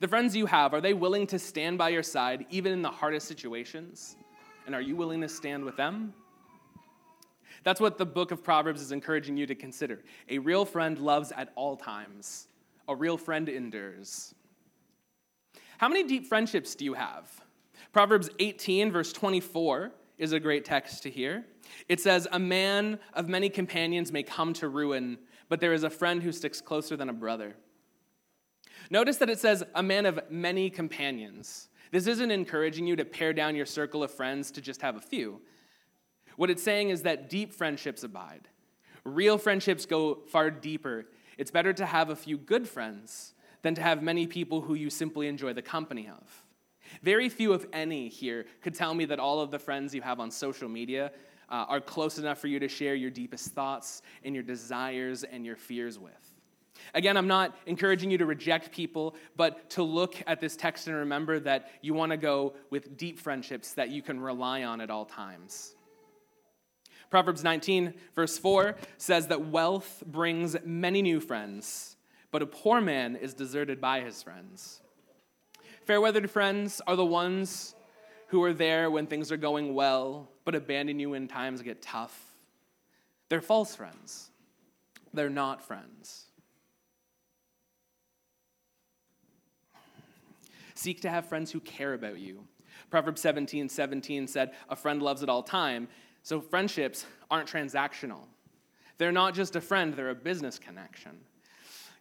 The 0.00 0.08
friends 0.08 0.34
you 0.34 0.46
have, 0.46 0.72
are 0.72 0.80
they 0.80 0.94
willing 0.94 1.26
to 1.28 1.38
stand 1.38 1.76
by 1.76 1.90
your 1.90 2.02
side 2.02 2.46
even 2.50 2.72
in 2.72 2.82
the 2.82 2.90
hardest 2.90 3.28
situations? 3.28 4.16
And 4.66 4.74
are 4.74 4.80
you 4.80 4.96
willing 4.96 5.20
to 5.20 5.28
stand 5.28 5.64
with 5.64 5.76
them? 5.76 6.14
That's 7.64 7.80
what 7.80 7.98
the 7.98 8.06
book 8.06 8.30
of 8.30 8.42
Proverbs 8.42 8.80
is 8.80 8.92
encouraging 8.92 9.36
you 9.36 9.46
to 9.46 9.54
consider. 9.54 10.00
A 10.28 10.38
real 10.38 10.64
friend 10.64 10.98
loves 10.98 11.32
at 11.36 11.52
all 11.54 11.76
times, 11.76 12.48
a 12.88 12.96
real 12.96 13.16
friend 13.16 13.48
endures. 13.48 14.34
How 15.78 15.88
many 15.88 16.02
deep 16.04 16.26
friendships 16.26 16.74
do 16.74 16.84
you 16.84 16.94
have? 16.94 17.30
Proverbs 17.92 18.30
18, 18.38 18.90
verse 18.90 19.12
24, 19.12 19.92
is 20.16 20.32
a 20.32 20.40
great 20.40 20.64
text 20.64 21.02
to 21.02 21.10
hear. 21.10 21.44
It 21.88 22.00
says, 22.00 22.26
A 22.32 22.38
man 22.38 22.98
of 23.12 23.28
many 23.28 23.50
companions 23.50 24.12
may 24.12 24.22
come 24.22 24.54
to 24.54 24.68
ruin, 24.68 25.18
but 25.48 25.60
there 25.60 25.74
is 25.74 25.84
a 25.84 25.90
friend 25.90 26.22
who 26.22 26.32
sticks 26.32 26.60
closer 26.60 26.96
than 26.96 27.10
a 27.10 27.12
brother. 27.12 27.54
Notice 28.90 29.18
that 29.18 29.28
it 29.28 29.38
says, 29.38 29.62
A 29.74 29.82
man 29.82 30.06
of 30.06 30.20
many 30.30 30.70
companions. 30.70 31.68
This 31.90 32.06
isn't 32.06 32.30
encouraging 32.30 32.86
you 32.86 32.96
to 32.96 33.04
pare 33.04 33.34
down 33.34 33.54
your 33.54 33.66
circle 33.66 34.02
of 34.02 34.10
friends 34.10 34.50
to 34.52 34.62
just 34.62 34.80
have 34.80 34.96
a 34.96 35.00
few. 35.00 35.42
What 36.36 36.48
it's 36.48 36.62
saying 36.62 36.88
is 36.88 37.02
that 37.02 37.28
deep 37.28 37.52
friendships 37.52 38.04
abide. 38.04 38.48
Real 39.04 39.36
friendships 39.36 39.84
go 39.84 40.20
far 40.28 40.50
deeper. 40.50 41.06
It's 41.36 41.50
better 41.50 41.74
to 41.74 41.84
have 41.84 42.08
a 42.08 42.16
few 42.16 42.38
good 42.38 42.66
friends 42.66 43.34
than 43.60 43.74
to 43.74 43.82
have 43.82 44.02
many 44.02 44.26
people 44.26 44.62
who 44.62 44.74
you 44.74 44.88
simply 44.88 45.26
enjoy 45.26 45.52
the 45.52 45.62
company 45.62 46.08
of. 46.08 46.44
Very 47.02 47.28
few, 47.28 47.52
if 47.54 47.66
any, 47.72 48.08
here 48.08 48.46
could 48.60 48.74
tell 48.74 48.94
me 48.94 49.04
that 49.06 49.18
all 49.18 49.40
of 49.40 49.50
the 49.50 49.58
friends 49.58 49.94
you 49.94 50.02
have 50.02 50.20
on 50.20 50.30
social 50.30 50.68
media 50.68 51.12
uh, 51.48 51.66
are 51.68 51.80
close 51.80 52.18
enough 52.18 52.38
for 52.38 52.48
you 52.48 52.58
to 52.58 52.68
share 52.68 52.94
your 52.94 53.10
deepest 53.10 53.52
thoughts 53.52 54.02
and 54.24 54.34
your 54.34 54.44
desires 54.44 55.24
and 55.24 55.44
your 55.44 55.56
fears 55.56 55.98
with. 55.98 56.12
Again, 56.94 57.16
I'm 57.16 57.28
not 57.28 57.54
encouraging 57.66 58.10
you 58.10 58.18
to 58.18 58.26
reject 58.26 58.72
people, 58.72 59.14
but 59.36 59.70
to 59.70 59.82
look 59.82 60.16
at 60.26 60.40
this 60.40 60.56
text 60.56 60.88
and 60.88 60.96
remember 60.96 61.40
that 61.40 61.70
you 61.80 61.94
want 61.94 62.10
to 62.10 62.16
go 62.16 62.54
with 62.70 62.96
deep 62.96 63.18
friendships 63.18 63.72
that 63.74 63.90
you 63.90 64.02
can 64.02 64.20
rely 64.20 64.64
on 64.64 64.80
at 64.80 64.90
all 64.90 65.04
times. 65.04 65.74
Proverbs 67.10 67.44
19, 67.44 67.94
verse 68.14 68.38
4 68.38 68.74
says 68.96 69.28
that 69.28 69.48
wealth 69.48 70.02
brings 70.06 70.56
many 70.64 71.02
new 71.02 71.20
friends, 71.20 71.96
but 72.30 72.42
a 72.42 72.46
poor 72.46 72.80
man 72.80 73.16
is 73.16 73.34
deserted 73.34 73.80
by 73.80 74.00
his 74.00 74.22
friends. 74.22 74.81
Fair 75.84 76.00
weathered 76.00 76.30
friends 76.30 76.80
are 76.86 76.94
the 76.94 77.04
ones 77.04 77.74
who 78.28 78.42
are 78.44 78.52
there 78.52 78.90
when 78.90 79.06
things 79.06 79.32
are 79.32 79.36
going 79.36 79.74
well, 79.74 80.28
but 80.44 80.54
abandon 80.54 80.98
you 80.98 81.10
when 81.10 81.26
times 81.26 81.60
get 81.60 81.82
tough. 81.82 82.34
They're 83.28 83.40
false 83.40 83.74
friends. 83.74 84.30
They're 85.12 85.28
not 85.28 85.62
friends. 85.62 86.26
Seek 90.74 91.02
to 91.02 91.10
have 91.10 91.26
friends 91.26 91.50
who 91.50 91.60
care 91.60 91.94
about 91.94 92.18
you. 92.18 92.44
Proverbs 92.90 93.20
17 93.20 93.68
17 93.68 94.26
said, 94.26 94.52
A 94.68 94.76
friend 94.76 95.02
loves 95.02 95.22
at 95.22 95.28
all 95.28 95.42
time. 95.42 95.88
So 96.22 96.40
friendships 96.40 97.04
aren't 97.30 97.48
transactional. 97.48 98.20
They're 98.98 99.12
not 99.12 99.34
just 99.34 99.56
a 99.56 99.60
friend, 99.60 99.94
they're 99.94 100.10
a 100.10 100.14
business 100.14 100.58
connection. 100.58 101.18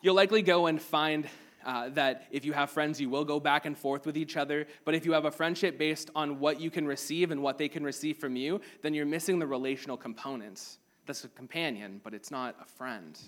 You'll 0.02 0.16
likely 0.16 0.42
go 0.42 0.68
and 0.68 0.82
find 0.82 1.28
uh, 1.66 1.90
that 1.90 2.28
if 2.32 2.46
you 2.46 2.54
have 2.54 2.70
friends, 2.70 3.00
you 3.00 3.10
will 3.10 3.26
go 3.26 3.40
back 3.40 3.66
and 3.66 3.78
forth 3.78 4.06
with 4.06 4.18
each 4.18 4.38
other. 4.38 4.68
But 4.86 4.96
if 4.96 5.06
you 5.06 5.12
have 5.14 5.26
a 5.26 5.32
friendship 5.32 5.78
based 5.78 6.10
on 6.16 6.40
what 6.40 6.60
you 6.60 6.70
can 6.70 6.88
receive 6.88 7.32
and 7.32 7.42
what 7.42 7.58
they 7.58 7.70
can 7.70 7.84
receive 7.84 8.18
from 8.18 8.36
you, 8.36 8.62
then 8.82 8.94
you're 8.94 9.06
missing 9.06 9.40
the 9.40 9.48
relational 9.48 9.98
components. 9.98 10.80
That's 11.06 11.24
a 11.24 11.30
companion, 11.30 12.02
but 12.04 12.14
it's 12.14 12.32
not 12.32 12.56
a 12.62 12.66
friend. 12.66 13.20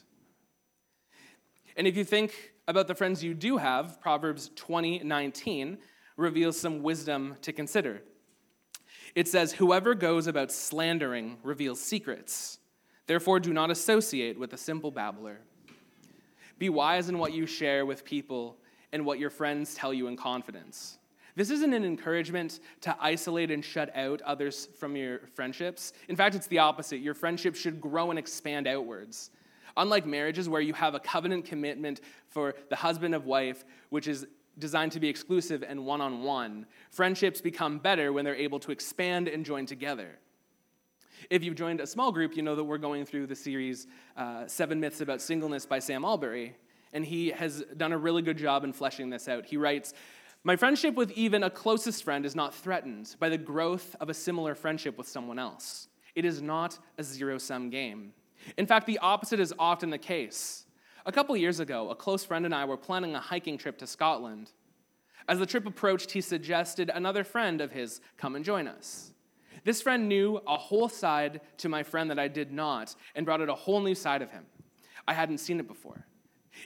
And 1.76 1.88
if 1.88 1.98
you 1.98 2.04
think 2.04 2.54
about 2.68 2.88
the 2.88 2.96
friends 2.96 3.24
you 3.24 3.34
do 3.34 3.58
have, 3.58 4.00
Proverbs 4.00 4.52
20 4.56 5.00
19 5.00 5.78
reveals 6.16 6.60
some 6.60 6.84
wisdom 6.84 7.36
to 7.42 7.52
consider. 7.52 8.02
It 9.16 9.28
says, 9.28 9.54
Whoever 9.54 9.96
goes 9.96 10.28
about 10.28 10.52
slandering 10.52 11.38
reveals 11.44 11.80
secrets. 11.80 12.60
Therefore, 13.06 13.40
do 13.40 13.54
not 13.54 13.70
associate 13.70 14.40
with 14.40 14.54
a 14.54 14.58
simple 14.58 14.92
babbler. 14.92 15.42
Be 16.64 16.70
wise 16.70 17.10
in 17.10 17.20
what 17.20 17.34
you 17.34 17.46
share 17.46 17.86
with 17.86 18.06
people 18.06 18.56
and 18.94 19.06
what 19.06 19.20
your 19.20 19.30
friends 19.30 19.76
tell 19.76 19.94
you 19.94 20.08
in 20.08 20.16
confidence. 20.16 20.98
This 21.36 21.50
isn't 21.50 21.74
an 21.74 21.84
encouragement 21.84 22.62
to 22.80 22.96
isolate 23.02 23.52
and 23.52 23.66
shut 23.66 23.94
out 23.98 24.22
others 24.22 24.70
from 24.80 24.96
your 24.96 25.28
friendships. 25.34 25.92
In 26.08 26.16
fact, 26.16 26.36
it's 26.36 26.48
the 26.48 26.60
opposite. 26.60 27.00
Your 27.00 27.16
friendships 27.16 27.60
should 27.60 27.82
grow 27.82 28.12
and 28.12 28.18
expand 28.18 28.66
outwards. 28.66 29.32
Unlike 29.76 30.06
marriages, 30.06 30.48
where 30.48 30.62
you 30.62 30.72
have 30.72 30.96
a 30.96 31.02
covenant 31.02 31.44
commitment 31.44 32.00
for 32.30 32.56
the 32.70 32.78
husband 32.78 33.14
of 33.14 33.26
wife, 33.26 33.66
which 33.90 34.08
is 34.08 34.26
designed 34.58 34.94
to 34.94 35.02
be 35.02 35.10
exclusive 35.10 35.66
and 35.68 35.86
one 35.86 36.00
on 36.00 36.24
one, 36.24 36.66
friendships 36.92 37.42
become 37.42 37.78
better 37.78 38.14
when 38.14 38.24
they're 38.24 38.36
able 38.36 38.62
to 38.62 38.72
expand 38.72 39.28
and 39.28 39.46
join 39.46 39.66
together. 39.66 40.18
If 41.30 41.44
you've 41.44 41.56
joined 41.56 41.80
a 41.80 41.88
small 41.88 42.12
group, 42.12 42.36
you 42.36 42.42
know 42.42 42.56
that 42.56 42.64
we're 42.64 42.78
going 42.78 43.06
through 43.06 43.28
the 43.28 43.36
series 43.36 43.88
uh, 44.18 44.48
Seven 44.48 44.80
Myths 44.80 45.02
About 45.02 45.22
Singleness 45.22 45.66
by 45.66 45.80
Sam 45.80 46.04
Allberry, 46.04 46.54
and 46.92 47.06
he 47.06 47.30
has 47.30 47.64
done 47.78 47.92
a 47.92 47.98
really 47.98 48.22
good 48.22 48.38
job 48.38 48.64
in 48.64 48.74
fleshing 48.74 49.10
this 49.10 49.28
out. 49.28 49.46
He 49.46 49.58
writes, 49.58 49.94
My 50.44 50.56
friendship 50.56 50.96
with 50.96 51.12
even 51.12 51.44
a 51.44 51.50
closest 51.50 52.04
friend 52.04 52.26
is 52.26 52.36
not 52.36 52.54
threatened 52.54 53.16
by 53.20 53.30
the 53.30 53.38
growth 53.38 53.96
of 54.00 54.10
a 54.10 54.14
similar 54.14 54.56
friendship 54.56 54.98
with 54.98 55.08
someone 55.08 55.40
else. 55.40 55.88
It 56.16 56.26
is 56.26 56.42
not 56.42 56.78
a 56.98 57.04
zero 57.04 57.38
sum 57.38 57.70
game. 57.70 58.14
In 58.58 58.68
fact, 58.68 58.86
the 58.86 59.00
opposite 59.00 59.40
is 59.40 59.54
often 59.58 59.90
the 59.90 59.98
case. 59.98 60.66
A 61.06 61.12
couple 61.12 61.36
years 61.38 61.60
ago, 61.60 61.90
a 61.90 61.96
close 61.96 62.24
friend 62.24 62.46
and 62.46 62.54
I 62.54 62.66
were 62.66 62.78
planning 62.78 63.16
a 63.16 63.20
hiking 63.20 63.58
trip 63.58 63.78
to 63.80 63.88
Scotland. 63.88 64.52
As 65.28 65.40
the 65.40 65.46
trip 65.46 65.66
approached, 65.66 66.12
he 66.12 66.22
suggested 66.22 66.92
another 66.94 67.24
friend 67.24 67.62
of 67.62 67.72
his 67.72 68.02
come 68.18 68.36
and 68.36 68.44
join 68.44 68.68
us. 68.68 69.13
This 69.64 69.82
friend 69.82 70.10
knew 70.10 70.42
a 70.48 70.58
whole 70.58 70.90
side 70.90 71.42
to 71.58 71.70
my 71.70 71.84
friend 71.84 72.10
that 72.10 72.20
I 72.20 72.28
did 72.28 72.52
not 72.52 72.96
and 73.16 73.26
brought 73.26 73.42
out 73.42 73.50
a 73.50 73.56
whole 73.56 73.80
new 73.80 73.96
side 73.96 74.22
of 74.22 74.32
him. 74.32 74.46
I 75.08 75.14
hadn't 75.14 75.38
seen 75.38 75.60
it 75.60 75.68
before. 75.68 76.06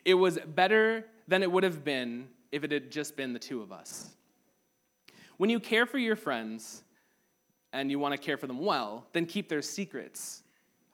It 0.03 0.15
was 0.15 0.39
better 0.39 1.05
than 1.27 1.43
it 1.43 1.51
would 1.51 1.63
have 1.63 1.83
been 1.83 2.27
if 2.51 2.63
it 2.63 2.71
had 2.71 2.91
just 2.91 3.15
been 3.15 3.33
the 3.33 3.39
two 3.39 3.61
of 3.61 3.71
us. 3.71 4.15
When 5.37 5.49
you 5.49 5.59
care 5.59 5.85
for 5.85 5.97
your 5.97 6.15
friends 6.15 6.83
and 7.73 7.91
you 7.91 7.99
want 7.99 8.13
to 8.13 8.17
care 8.17 8.37
for 8.37 8.47
them 8.47 8.59
well, 8.59 9.05
then 9.13 9.25
keep 9.25 9.49
their 9.49 9.61
secrets. 9.61 10.43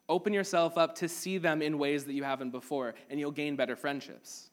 Open 0.10 0.34
yourself 0.34 0.78
up 0.78 0.96
to 0.96 1.08
see 1.08 1.38
them 1.38 1.62
in 1.62 1.78
ways 1.78 2.04
that 2.06 2.14
you 2.14 2.24
haven't 2.24 2.50
before, 2.52 2.94
and 3.10 3.20
you'll 3.20 3.32
gain 3.32 3.56
better 3.56 3.76
friendships. 3.76 4.50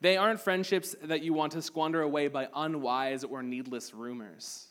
They 0.00 0.16
aren't 0.16 0.40
friendships 0.40 0.94
that 1.02 1.22
you 1.22 1.32
want 1.32 1.52
to 1.52 1.62
squander 1.62 2.02
away 2.02 2.28
by 2.28 2.48
unwise 2.54 3.24
or 3.24 3.42
needless 3.42 3.92
rumors. 3.92 4.68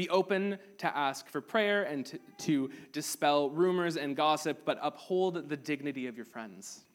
Be 0.00 0.08
open 0.08 0.58
to 0.78 0.96
ask 0.96 1.28
for 1.28 1.42
prayer 1.42 1.82
and 1.82 2.06
to, 2.06 2.18
to 2.38 2.70
dispel 2.90 3.50
rumors 3.50 3.98
and 3.98 4.16
gossip, 4.16 4.62
but 4.64 4.78
uphold 4.80 5.50
the 5.50 5.58
dignity 5.58 6.06
of 6.06 6.16
your 6.16 6.24
friends. 6.24 6.86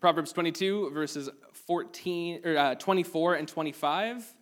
Proverbs 0.00 0.32
22, 0.32 0.92
verses 0.94 1.28
14, 1.52 2.40
or, 2.42 2.56
uh, 2.56 2.74
24 2.76 3.34
and 3.34 3.46
25 3.46 4.34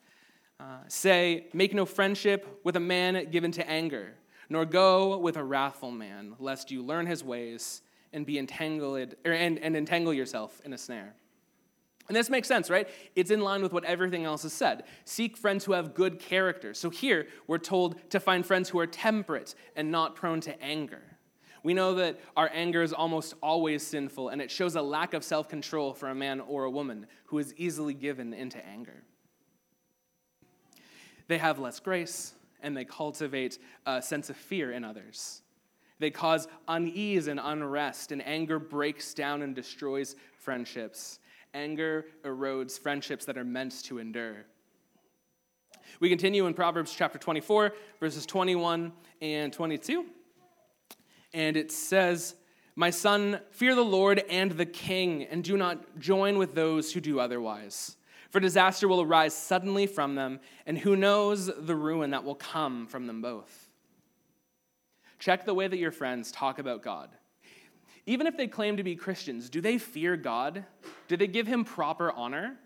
uh, 0.60 0.64
say, 0.86 1.48
Make 1.52 1.74
no 1.74 1.84
friendship 1.84 2.60
with 2.62 2.76
a 2.76 2.80
man 2.80 3.28
given 3.32 3.50
to 3.50 3.68
anger, 3.68 4.14
nor 4.48 4.64
go 4.64 5.18
with 5.18 5.36
a 5.36 5.42
wrathful 5.42 5.90
man, 5.90 6.36
lest 6.38 6.70
you 6.70 6.80
learn 6.84 7.06
his 7.06 7.24
ways 7.24 7.82
and 8.12 8.24
be 8.24 8.38
entangled, 8.38 9.16
or, 9.26 9.32
and, 9.32 9.58
and 9.58 9.76
entangle 9.76 10.14
yourself 10.14 10.60
in 10.64 10.72
a 10.74 10.78
snare. 10.78 11.16
And 12.08 12.16
this 12.16 12.28
makes 12.28 12.48
sense, 12.48 12.68
right? 12.68 12.88
It's 13.14 13.30
in 13.30 13.40
line 13.40 13.62
with 13.62 13.72
what 13.72 13.84
everything 13.84 14.24
else 14.24 14.44
is 14.44 14.52
said. 14.52 14.84
Seek 15.04 15.36
friends 15.36 15.64
who 15.64 15.72
have 15.72 15.94
good 15.94 16.18
character. 16.18 16.74
So 16.74 16.90
here, 16.90 17.28
we're 17.46 17.58
told 17.58 18.10
to 18.10 18.20
find 18.20 18.44
friends 18.44 18.68
who 18.68 18.78
are 18.80 18.86
temperate 18.86 19.54
and 19.76 19.90
not 19.90 20.16
prone 20.16 20.40
to 20.42 20.62
anger. 20.62 21.02
We 21.62 21.74
know 21.74 21.94
that 21.94 22.18
our 22.36 22.50
anger 22.52 22.82
is 22.82 22.92
almost 22.92 23.34
always 23.40 23.86
sinful, 23.86 24.30
and 24.30 24.42
it 24.42 24.50
shows 24.50 24.74
a 24.74 24.82
lack 24.82 25.14
of 25.14 25.22
self 25.22 25.48
control 25.48 25.94
for 25.94 26.08
a 26.08 26.14
man 26.14 26.40
or 26.40 26.64
a 26.64 26.70
woman 26.70 27.06
who 27.26 27.38
is 27.38 27.54
easily 27.56 27.94
given 27.94 28.34
into 28.34 28.64
anger. 28.66 29.04
They 31.28 31.38
have 31.38 31.60
less 31.60 31.78
grace, 31.78 32.34
and 32.62 32.76
they 32.76 32.84
cultivate 32.84 33.58
a 33.86 34.02
sense 34.02 34.28
of 34.28 34.36
fear 34.36 34.72
in 34.72 34.84
others. 34.84 35.42
They 36.00 36.10
cause 36.10 36.48
unease 36.66 37.28
and 37.28 37.38
unrest, 37.40 38.10
and 38.10 38.26
anger 38.26 38.58
breaks 38.58 39.14
down 39.14 39.40
and 39.42 39.54
destroys 39.54 40.16
friendships. 40.36 41.20
Anger 41.54 42.06
erodes 42.24 42.78
friendships 42.78 43.24
that 43.26 43.36
are 43.36 43.44
meant 43.44 43.82
to 43.84 43.98
endure. 43.98 44.46
We 46.00 46.08
continue 46.08 46.46
in 46.46 46.54
Proverbs 46.54 46.94
chapter 46.96 47.18
24, 47.18 47.72
verses 48.00 48.24
21 48.26 48.92
and 49.20 49.52
22. 49.52 50.06
And 51.34 51.56
it 51.56 51.70
says, 51.70 52.34
My 52.74 52.90
son, 52.90 53.40
fear 53.50 53.74
the 53.74 53.84
Lord 53.84 54.22
and 54.30 54.52
the 54.52 54.66
king, 54.66 55.24
and 55.24 55.44
do 55.44 55.56
not 55.56 55.98
join 55.98 56.38
with 56.38 56.54
those 56.54 56.92
who 56.92 57.00
do 57.00 57.20
otherwise. 57.20 57.96
For 58.30 58.40
disaster 58.40 58.88
will 58.88 59.02
arise 59.02 59.34
suddenly 59.34 59.86
from 59.86 60.14
them, 60.14 60.40
and 60.64 60.78
who 60.78 60.96
knows 60.96 61.50
the 61.54 61.76
ruin 61.76 62.10
that 62.10 62.24
will 62.24 62.34
come 62.34 62.86
from 62.86 63.06
them 63.06 63.20
both. 63.20 63.68
Check 65.18 65.44
the 65.44 65.54
way 65.54 65.68
that 65.68 65.78
your 65.78 65.92
friends 65.92 66.32
talk 66.32 66.58
about 66.58 66.82
God. 66.82 67.10
Even 68.06 68.26
if 68.26 68.36
they 68.36 68.48
claim 68.48 68.76
to 68.76 68.82
be 68.82 68.96
Christians, 68.96 69.48
do 69.48 69.60
they 69.60 69.78
fear 69.78 70.16
God? 70.16 70.64
Do 71.08 71.16
they 71.16 71.28
give 71.28 71.46
him 71.46 71.64
proper 71.64 72.10
honor? 72.12 72.56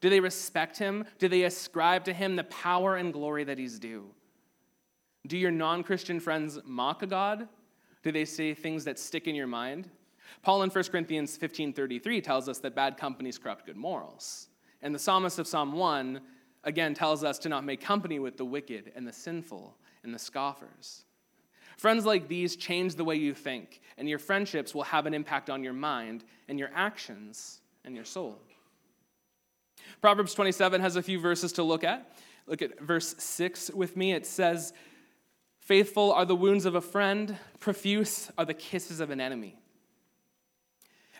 Do 0.00 0.08
they 0.08 0.20
respect 0.20 0.78
him? 0.78 1.04
Do 1.18 1.28
they 1.28 1.42
ascribe 1.42 2.04
to 2.04 2.12
him 2.12 2.36
the 2.36 2.44
power 2.44 2.96
and 2.96 3.12
glory 3.12 3.44
that 3.44 3.58
he's 3.58 3.78
due? 3.78 4.06
Do 5.26 5.36
your 5.36 5.50
non 5.50 5.82
Christian 5.82 6.20
friends 6.20 6.58
mock 6.64 7.06
God? 7.08 7.48
Do 8.02 8.12
they 8.12 8.24
say 8.24 8.54
things 8.54 8.84
that 8.84 8.98
stick 8.98 9.26
in 9.26 9.34
your 9.34 9.46
mind? 9.46 9.90
Paul 10.42 10.62
in 10.62 10.70
1 10.70 10.90
Corinthians 10.90 11.36
15:33 11.36 12.22
tells 12.22 12.48
us 12.48 12.58
that 12.60 12.74
bad 12.74 12.96
companies 12.96 13.38
corrupt 13.38 13.66
good 13.66 13.76
morals. 13.76 14.48
And 14.80 14.94
the 14.94 14.98
psalmist 14.98 15.38
of 15.38 15.46
Psalm 15.46 15.72
1 15.72 16.20
again 16.64 16.94
tells 16.94 17.24
us 17.24 17.38
to 17.40 17.48
not 17.48 17.64
make 17.64 17.80
company 17.80 18.18
with 18.18 18.36
the 18.36 18.44
wicked 18.44 18.92
and 18.94 19.06
the 19.06 19.12
sinful 19.12 19.76
and 20.02 20.14
the 20.14 20.18
scoffers. 20.18 21.04
Friends 21.78 22.04
like 22.04 22.26
these 22.26 22.56
change 22.56 22.96
the 22.96 23.04
way 23.04 23.14
you 23.14 23.32
think, 23.32 23.80
and 23.96 24.08
your 24.08 24.18
friendships 24.18 24.74
will 24.74 24.82
have 24.82 25.06
an 25.06 25.14
impact 25.14 25.48
on 25.48 25.62
your 25.62 25.72
mind 25.72 26.24
and 26.48 26.58
your 26.58 26.70
actions 26.74 27.60
and 27.84 27.94
your 27.94 28.04
soul. 28.04 28.36
Proverbs 30.00 30.34
27 30.34 30.80
has 30.80 30.96
a 30.96 31.02
few 31.02 31.20
verses 31.20 31.52
to 31.52 31.62
look 31.62 31.84
at. 31.84 32.10
Look 32.48 32.62
at 32.62 32.80
verse 32.80 33.14
6 33.18 33.70
with 33.70 33.96
me. 33.96 34.12
It 34.12 34.26
says, 34.26 34.72
Faithful 35.60 36.12
are 36.12 36.24
the 36.24 36.34
wounds 36.34 36.64
of 36.64 36.74
a 36.74 36.80
friend, 36.80 37.36
profuse 37.60 38.30
are 38.36 38.44
the 38.44 38.54
kisses 38.54 38.98
of 38.98 39.10
an 39.10 39.20
enemy. 39.20 39.56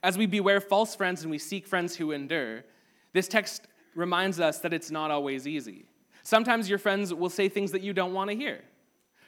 As 0.02 0.18
we 0.18 0.26
beware 0.26 0.60
false 0.60 0.96
friends 0.96 1.22
and 1.22 1.30
we 1.30 1.38
seek 1.38 1.66
friends 1.66 1.94
who 1.94 2.10
endure, 2.10 2.64
this 3.12 3.28
text 3.28 3.68
reminds 3.94 4.40
us 4.40 4.58
that 4.60 4.72
it's 4.72 4.90
not 4.90 5.10
always 5.10 5.46
easy. 5.46 5.84
Sometimes 6.24 6.68
your 6.68 6.78
friends 6.78 7.14
will 7.14 7.30
say 7.30 7.48
things 7.48 7.72
that 7.72 7.82
you 7.82 7.92
don't 7.92 8.12
want 8.12 8.30
to 8.30 8.36
hear. 8.36 8.60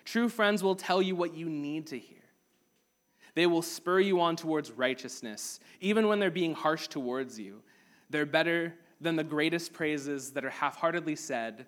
True 0.04 0.28
friends 0.28 0.62
will 0.62 0.75
tell 0.75 1.00
you 1.02 1.14
what 1.14 1.35
you 1.35 1.49
need 1.49 1.87
to 1.88 1.99
hear. 1.99 2.19
They 3.35 3.47
will 3.47 3.62
spur 3.62 4.00
you 4.00 4.21
on 4.21 4.37
towards 4.37 4.73
righteousness, 4.73 5.61
even 5.80 6.09
when 6.09 6.19
they're 6.19 6.30
being 6.30 6.54
harsh 6.54 6.88
towards 6.88 7.38
you. 7.38 7.62
They're 8.09 8.26
better 8.26 8.75
than 9.00 9.16
the 9.16 9.25
greatest 9.25 9.73
praises 9.73 10.33
that 10.33 10.45
are 10.45 10.50
half 10.50 10.76
heartedly 10.76 11.16
said 11.16 11.66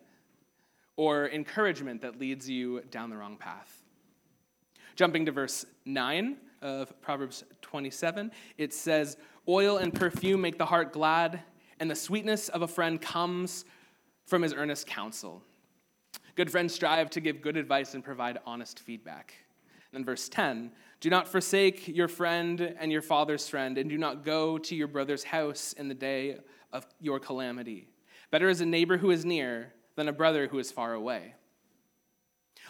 or 0.96 1.28
encouragement 1.30 2.02
that 2.02 2.18
leads 2.18 2.48
you 2.48 2.82
down 2.90 3.10
the 3.10 3.16
wrong 3.16 3.36
path. 3.36 3.82
Jumping 4.94 5.24
to 5.26 5.32
verse 5.32 5.64
9 5.86 6.36
of 6.60 7.00
Proverbs 7.00 7.44
27, 7.62 8.30
it 8.58 8.74
says, 8.74 9.16
Oil 9.48 9.78
and 9.78 9.92
perfume 9.92 10.40
make 10.40 10.58
the 10.58 10.66
heart 10.66 10.92
glad, 10.92 11.40
and 11.80 11.90
the 11.90 11.96
sweetness 11.96 12.48
of 12.50 12.62
a 12.62 12.68
friend 12.68 13.00
comes 13.00 13.64
from 14.26 14.42
his 14.42 14.52
earnest 14.52 14.86
counsel. 14.86 15.42
Good 16.34 16.50
friends 16.50 16.74
strive 16.74 17.10
to 17.10 17.20
give 17.20 17.42
good 17.42 17.56
advice 17.56 17.94
and 17.94 18.02
provide 18.02 18.38
honest 18.46 18.80
feedback. 18.80 19.34
then 19.92 20.04
verse 20.04 20.28
10 20.28 20.72
Do 21.00 21.10
not 21.10 21.28
forsake 21.28 21.88
your 21.88 22.08
friend 22.08 22.74
and 22.78 22.90
your 22.90 23.02
father's 23.02 23.48
friend, 23.48 23.76
and 23.76 23.90
do 23.90 23.98
not 23.98 24.24
go 24.24 24.56
to 24.58 24.74
your 24.74 24.88
brother's 24.88 25.24
house 25.24 25.74
in 25.74 25.88
the 25.88 25.94
day 25.94 26.38
of 26.72 26.86
your 27.00 27.20
calamity. 27.20 27.88
Better 28.30 28.48
is 28.48 28.62
a 28.62 28.66
neighbor 28.66 28.96
who 28.96 29.10
is 29.10 29.26
near 29.26 29.74
than 29.94 30.08
a 30.08 30.12
brother 30.12 30.46
who 30.46 30.58
is 30.58 30.72
far 30.72 30.94
away. 30.94 31.34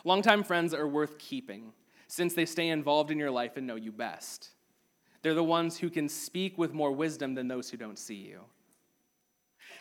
Longtime 0.04 0.42
friends 0.42 0.74
are 0.74 0.88
worth 0.88 1.18
keeping 1.18 1.72
since 2.08 2.34
they 2.34 2.46
stay 2.46 2.68
involved 2.68 3.12
in 3.12 3.18
your 3.18 3.30
life 3.30 3.56
and 3.56 3.66
know 3.66 3.76
you 3.76 3.92
best. 3.92 4.50
They're 5.22 5.34
the 5.34 5.44
ones 5.44 5.78
who 5.78 5.88
can 5.88 6.08
speak 6.08 6.58
with 6.58 6.74
more 6.74 6.90
wisdom 6.90 7.34
than 7.34 7.46
those 7.46 7.70
who 7.70 7.76
don't 7.76 7.98
see 7.98 8.16
you. 8.16 8.40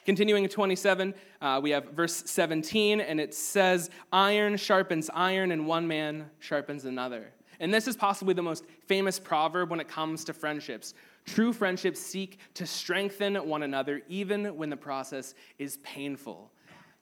Continuing 0.06 0.44
in 0.44 0.50
27, 0.50 1.14
uh, 1.42 1.60
we 1.62 1.70
have 1.70 1.86
verse 1.90 2.24
17, 2.26 3.02
and 3.02 3.20
it 3.20 3.36
says, 3.36 3.90
Iron 4.12 4.58
sharpens 4.58 5.12
iron, 5.14 5.52
and 5.52 5.68
one 5.68 5.88
man 5.88 6.30
sharpens 6.40 6.86
another. 6.86 7.32
And 7.60 7.72
this 7.72 7.88
is 7.88 7.96
possibly 7.96 8.34
the 8.34 8.42
most 8.42 8.66
famous 8.88 9.20
proverb 9.20 9.70
when 9.70 9.80
it 9.80 9.88
comes 9.88 10.24
to 10.26 10.34
friendships. 10.34 10.96
True 11.26 11.54
friendships 11.54 12.00
seek 12.00 12.40
to 12.56 12.66
strengthen 12.66 13.36
one 13.36 13.62
another 13.62 14.02
even 14.08 14.56
when 14.58 14.72
the 14.72 14.78
process 14.78 15.36
is 15.60 15.78
painful. 15.84 16.52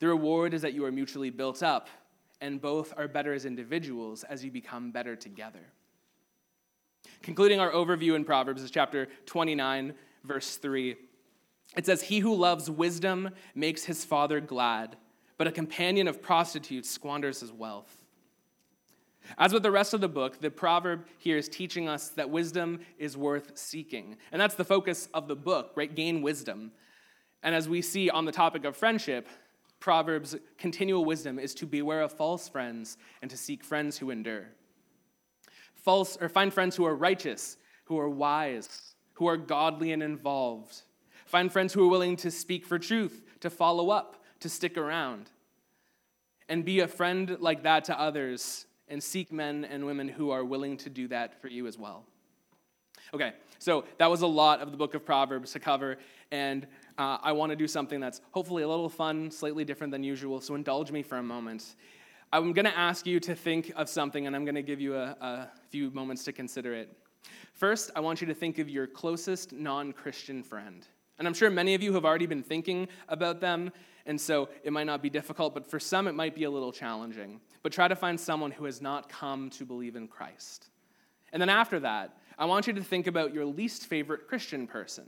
The 0.00 0.08
reward 0.08 0.52
is 0.52 0.60
that 0.60 0.74
you 0.74 0.84
are 0.84 0.92
mutually 0.92 1.30
built 1.30 1.62
up, 1.62 1.88
and 2.42 2.60
both 2.60 2.92
are 2.98 3.08
better 3.08 3.32
as 3.32 3.46
individuals 3.46 4.24
as 4.24 4.44
you 4.44 4.50
become 4.50 4.90
better 4.90 5.16
together. 5.16 5.60
Concluding 7.22 7.60
our 7.60 7.70
overview 7.70 8.14
in 8.14 8.24
Proverbs 8.26 8.62
is 8.62 8.70
chapter 8.70 9.08
29, 9.24 9.94
verse 10.24 10.56
3. 10.56 10.96
It 11.76 11.86
says, 11.86 12.02
He 12.02 12.20
who 12.20 12.34
loves 12.34 12.70
wisdom 12.70 13.30
makes 13.54 13.84
his 13.84 14.04
father 14.04 14.40
glad, 14.40 14.96
but 15.38 15.46
a 15.46 15.52
companion 15.52 16.08
of 16.08 16.22
prostitutes 16.22 16.90
squanders 16.90 17.40
his 17.40 17.52
wealth. 17.52 18.04
As 19.38 19.52
with 19.52 19.62
the 19.62 19.70
rest 19.70 19.94
of 19.94 20.00
the 20.00 20.08
book, 20.08 20.40
the 20.40 20.50
proverb 20.50 21.06
here 21.18 21.36
is 21.36 21.48
teaching 21.48 21.88
us 21.88 22.08
that 22.10 22.30
wisdom 22.30 22.80
is 22.98 23.16
worth 23.16 23.56
seeking. 23.56 24.16
And 24.32 24.40
that's 24.40 24.54
the 24.54 24.64
focus 24.64 25.08
of 25.14 25.28
the 25.28 25.36
book, 25.36 25.72
right? 25.76 25.94
Gain 25.94 26.22
wisdom. 26.22 26.72
And 27.42 27.54
as 27.54 27.68
we 27.68 27.82
see 27.82 28.10
on 28.10 28.24
the 28.24 28.32
topic 28.32 28.64
of 28.64 28.76
friendship, 28.76 29.28
Proverbs' 29.78 30.36
continual 30.58 31.06
wisdom 31.06 31.38
is 31.38 31.54
to 31.54 31.66
beware 31.66 32.02
of 32.02 32.12
false 32.12 32.48
friends 32.48 32.98
and 33.22 33.30
to 33.30 33.36
seek 33.36 33.64
friends 33.64 33.96
who 33.96 34.10
endure. 34.10 34.48
False 35.74 36.18
or 36.20 36.28
find 36.28 36.52
friends 36.52 36.76
who 36.76 36.84
are 36.84 36.94
righteous, 36.94 37.56
who 37.84 37.98
are 37.98 38.10
wise, 38.10 38.94
who 39.14 39.26
are 39.26 39.38
godly 39.38 39.92
and 39.92 40.02
involved. 40.02 40.82
Find 41.30 41.52
friends 41.52 41.72
who 41.72 41.84
are 41.84 41.88
willing 41.88 42.16
to 42.16 42.30
speak 42.32 42.66
for 42.66 42.76
truth, 42.76 43.22
to 43.38 43.50
follow 43.50 43.90
up, 43.90 44.24
to 44.40 44.48
stick 44.48 44.76
around. 44.76 45.30
And 46.48 46.64
be 46.64 46.80
a 46.80 46.88
friend 46.88 47.36
like 47.38 47.62
that 47.62 47.84
to 47.84 47.96
others 47.96 48.66
and 48.88 49.00
seek 49.00 49.30
men 49.30 49.64
and 49.64 49.86
women 49.86 50.08
who 50.08 50.32
are 50.32 50.44
willing 50.44 50.76
to 50.78 50.90
do 50.90 51.06
that 51.06 51.40
for 51.40 51.46
you 51.46 51.68
as 51.68 51.78
well. 51.78 52.04
Okay, 53.14 53.34
so 53.60 53.84
that 53.98 54.10
was 54.10 54.22
a 54.22 54.26
lot 54.26 54.60
of 54.60 54.72
the 54.72 54.76
book 54.76 54.94
of 54.94 55.06
Proverbs 55.06 55.52
to 55.52 55.60
cover, 55.60 55.98
and 56.32 56.66
uh, 56.98 57.18
I 57.22 57.30
want 57.30 57.50
to 57.50 57.56
do 57.56 57.68
something 57.68 58.00
that's 58.00 58.20
hopefully 58.32 58.64
a 58.64 58.68
little 58.68 58.88
fun, 58.88 59.30
slightly 59.30 59.64
different 59.64 59.92
than 59.92 60.02
usual, 60.02 60.40
so 60.40 60.56
indulge 60.56 60.90
me 60.90 61.00
for 61.04 61.18
a 61.18 61.22
moment. 61.22 61.76
I'm 62.32 62.52
going 62.52 62.66
to 62.66 62.76
ask 62.76 63.06
you 63.06 63.20
to 63.20 63.36
think 63.36 63.70
of 63.76 63.88
something, 63.88 64.26
and 64.26 64.34
I'm 64.34 64.44
going 64.44 64.56
to 64.56 64.62
give 64.62 64.80
you 64.80 64.96
a, 64.96 65.16
a 65.20 65.48
few 65.68 65.92
moments 65.92 66.24
to 66.24 66.32
consider 66.32 66.74
it. 66.74 66.96
First, 67.52 67.92
I 67.94 68.00
want 68.00 68.20
you 68.20 68.26
to 68.26 68.34
think 68.34 68.58
of 68.58 68.68
your 68.68 68.88
closest 68.88 69.52
non 69.52 69.92
Christian 69.92 70.42
friend. 70.42 70.84
And 71.20 71.28
I'm 71.28 71.34
sure 71.34 71.50
many 71.50 71.74
of 71.74 71.82
you 71.82 71.92
have 71.92 72.06
already 72.06 72.24
been 72.24 72.42
thinking 72.42 72.88
about 73.06 73.42
them, 73.42 73.72
and 74.06 74.18
so 74.18 74.48
it 74.64 74.72
might 74.72 74.86
not 74.86 75.02
be 75.02 75.10
difficult, 75.10 75.52
but 75.52 75.70
for 75.70 75.78
some 75.78 76.08
it 76.08 76.14
might 76.14 76.34
be 76.34 76.44
a 76.44 76.50
little 76.50 76.72
challenging. 76.72 77.42
But 77.62 77.72
try 77.72 77.88
to 77.88 77.94
find 77.94 78.18
someone 78.18 78.50
who 78.50 78.64
has 78.64 78.80
not 78.80 79.10
come 79.10 79.50
to 79.50 79.66
believe 79.66 79.96
in 79.96 80.08
Christ. 80.08 80.70
And 81.30 81.40
then 81.40 81.50
after 81.50 81.78
that, 81.80 82.16
I 82.38 82.46
want 82.46 82.66
you 82.66 82.72
to 82.72 82.82
think 82.82 83.06
about 83.06 83.34
your 83.34 83.44
least 83.44 83.86
favorite 83.86 84.28
Christian 84.28 84.66
person. 84.66 85.04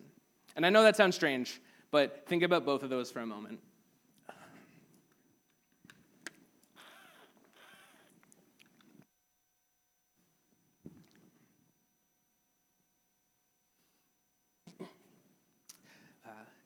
And 0.55 0.67
I 0.67 0.69
know 0.69 0.83
that 0.83 0.97
sounds 0.97 1.17
strange, 1.17 1.63
but 1.91 2.27
think 2.27 2.43
about 2.43 2.67
both 2.67 2.83
of 2.83 2.91
those 2.91 3.11
for 3.11 3.21
a 3.21 3.27
moment. 3.27 3.59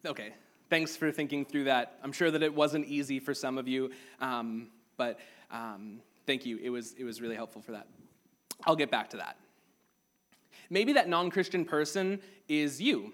Okay, 0.07 0.33
thanks 0.71 0.97
for 0.97 1.11
thinking 1.11 1.45
through 1.45 1.65
that. 1.65 1.99
I'm 2.03 2.13
sure 2.13 2.31
that 2.31 2.43
it 2.43 2.55
wasn't 2.55 2.87
easy 2.87 3.19
for 3.19 3.35
some 3.35 3.59
of 3.59 3.69
you, 3.69 3.91
um, 4.21 4.69
but 4.97 5.19
um, 5.51 6.01
thank 6.27 6.47
you. 6.47 6.59
It 6.63 6.71
was, 6.71 6.95
it 6.99 7.05
was 7.05 7.21
really 7.21 7.37
helpful 7.37 7.63
for 7.63 7.73
that. 7.73 7.87
I'll 8.65 8.77
get 8.77 8.91
back 8.91 9.11
to 9.11 9.19
that. 9.19 9.37
Maybe 10.71 10.95
that 10.95 11.09
non 11.09 11.31
Christian 11.31 11.65
person 11.65 12.21
is 12.49 12.81
you. 12.81 13.13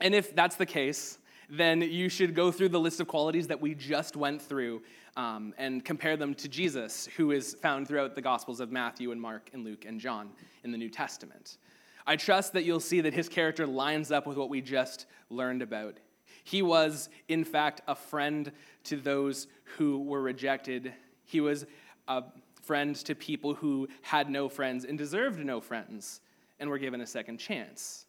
And 0.00 0.14
if 0.14 0.34
that's 0.34 0.56
the 0.56 0.66
case, 0.66 1.18
then 1.50 1.82
you 1.82 2.08
should 2.08 2.34
go 2.34 2.50
through 2.50 2.70
the 2.70 2.80
list 2.80 3.00
of 3.00 3.08
qualities 3.08 3.48
that 3.48 3.60
we 3.60 3.74
just 3.74 4.16
went 4.16 4.40
through 4.40 4.82
um, 5.16 5.52
and 5.58 5.84
compare 5.84 6.16
them 6.16 6.34
to 6.36 6.48
Jesus, 6.48 7.08
who 7.16 7.32
is 7.32 7.54
found 7.54 7.88
throughout 7.88 8.14
the 8.14 8.22
Gospels 8.22 8.60
of 8.60 8.70
Matthew 8.70 9.10
and 9.10 9.20
Mark 9.20 9.50
and 9.52 9.64
Luke 9.64 9.84
and 9.84 10.00
John 10.00 10.30
in 10.64 10.70
the 10.70 10.78
New 10.78 10.88
Testament. 10.88 11.58
I 12.06 12.16
trust 12.16 12.52
that 12.54 12.64
you'll 12.64 12.80
see 12.80 13.00
that 13.02 13.12
his 13.12 13.28
character 13.28 13.66
lines 13.66 14.10
up 14.10 14.26
with 14.26 14.36
what 14.36 14.48
we 14.48 14.60
just 14.60 15.06
learned 15.28 15.60
about 15.60 15.98
he 16.44 16.62
was, 16.62 17.08
in 17.28 17.44
fact, 17.44 17.80
a 17.86 17.94
friend 17.94 18.52
to 18.84 18.96
those 18.96 19.46
who 19.76 20.02
were 20.02 20.22
rejected. 20.22 20.92
He 21.24 21.40
was 21.40 21.66
a 22.08 22.24
friend 22.62 22.94
to 22.96 23.14
people 23.14 23.54
who 23.54 23.88
had 24.02 24.30
no 24.30 24.48
friends 24.48 24.84
and 24.84 24.96
deserved 24.98 25.38
no 25.44 25.60
friends 25.60 26.20
and 26.58 26.68
were 26.68 26.78
given 26.78 27.00
a 27.00 27.06
second 27.06 27.38
chance. 27.38 28.06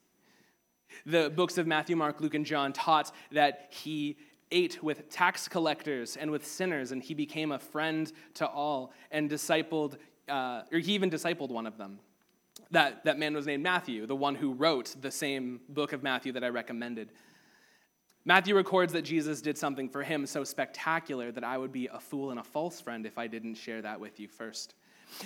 The 1.06 1.30
books 1.30 1.58
of 1.58 1.67
Matthew, 1.67 1.96
Mark, 1.96 2.20
Luke, 2.20 2.34
and 2.34 2.46
John 2.46 2.74
taught 2.74 3.12
that 3.32 3.67
he 3.70 4.17
ate 4.52 4.84
with 4.84 5.10
tax 5.10 5.48
collectors 5.48 6.17
and 6.17 6.30
with 6.30 6.46
sinners, 6.46 6.91
and 6.91 7.02
he 7.02 7.13
became 7.13 7.52
a 7.52 7.60
friend 7.60 8.12
to 8.36 8.48
all 8.48 8.91
and 9.10 9.30
discipled, 9.30 9.96
uh, 10.28 10.63
or 10.72 10.80
he 10.80 10.94
even 10.94 11.10
discipled 11.10 11.50
one 11.50 11.65
of 11.65 11.78
them. 11.78 12.00
That, 12.72 13.04
that 13.06 13.17
man 13.17 13.34
was 13.34 13.46
named 13.46 13.63
Matthew, 13.63 14.06
the 14.06 14.15
one 14.15 14.36
who 14.36 14.54
wrote 14.54 14.96
the 15.02 15.12
same 15.12 15.62
book 15.70 15.94
of 15.94 16.04
Matthew 16.04 16.34
that 16.34 16.44
I 16.44 16.50
recommended. 16.50 17.12
Matthew 18.23 18.55
records 18.55 18.93
that 18.93 19.01
Jesus 19.01 19.41
did 19.41 19.57
something 19.57 19.89
for 19.89 20.03
him 20.03 20.27
so 20.27 20.43
spectacular 20.43 21.31
that 21.31 21.43
I 21.43 21.57
would 21.57 21.71
be 21.71 21.88
a 21.88 21.99
fool 21.99 22.29
and 22.29 22.39
a 22.39 22.43
false 22.43 22.79
friend 22.79 23.05
if 23.05 23.17
I 23.17 23.25
didn't 23.25 23.55
share 23.55 23.81
that 23.81 23.99
with 23.99 24.19
you 24.19 24.27
first. 24.27 24.75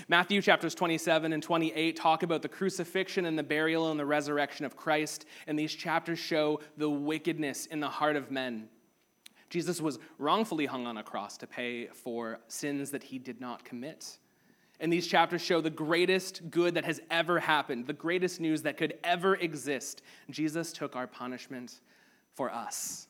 Matthew 0.08 0.42
chapters 0.42 0.74
27 0.74 1.34
and 1.34 1.44
28 1.44 1.96
talk 1.96 2.24
about 2.24 2.42
the 2.42 2.48
crucifixion 2.48 3.26
and 3.26 3.38
the 3.38 3.44
burial 3.44 3.92
and 3.92 4.00
the 4.00 4.06
resurrection 4.06 4.66
of 4.66 4.78
Christ, 4.78 5.26
and 5.46 5.60
these 5.60 5.74
chapters 5.74 6.20
show 6.20 6.62
the 6.78 6.90
wickedness 6.90 7.66
in 7.66 7.82
the 7.82 7.90
heart 7.90 8.16
of 8.16 8.32
men. 8.32 8.70
Jesus 9.50 9.82
was 9.82 10.00
wrongfully 10.18 10.66
hung 10.66 10.88
on 10.88 10.98
a 10.98 11.04
cross 11.04 11.38
to 11.38 11.48
pay 11.48 11.88
for 11.88 12.40
sins 12.48 12.92
that 12.92 13.04
he 13.04 13.20
did 13.20 13.40
not 13.40 13.64
commit. 13.64 14.18
And 14.80 14.92
these 14.92 15.08
chapters 15.08 15.42
show 15.42 15.62
the 15.62 15.70
greatest 15.70 16.50
good 16.50 16.74
that 16.74 16.86
has 16.86 17.00
ever 17.12 17.40
happened, 17.40 17.88
the 17.88 17.94
greatest 17.94 18.40
news 18.40 18.64
that 18.64 18.78
could 18.78 18.96
ever 19.04 19.36
exist. 19.36 20.02
Jesus 20.30 20.74
took 20.74 20.96
our 20.96 21.08
punishment 21.08 21.82
for 22.36 22.52
us. 22.52 23.08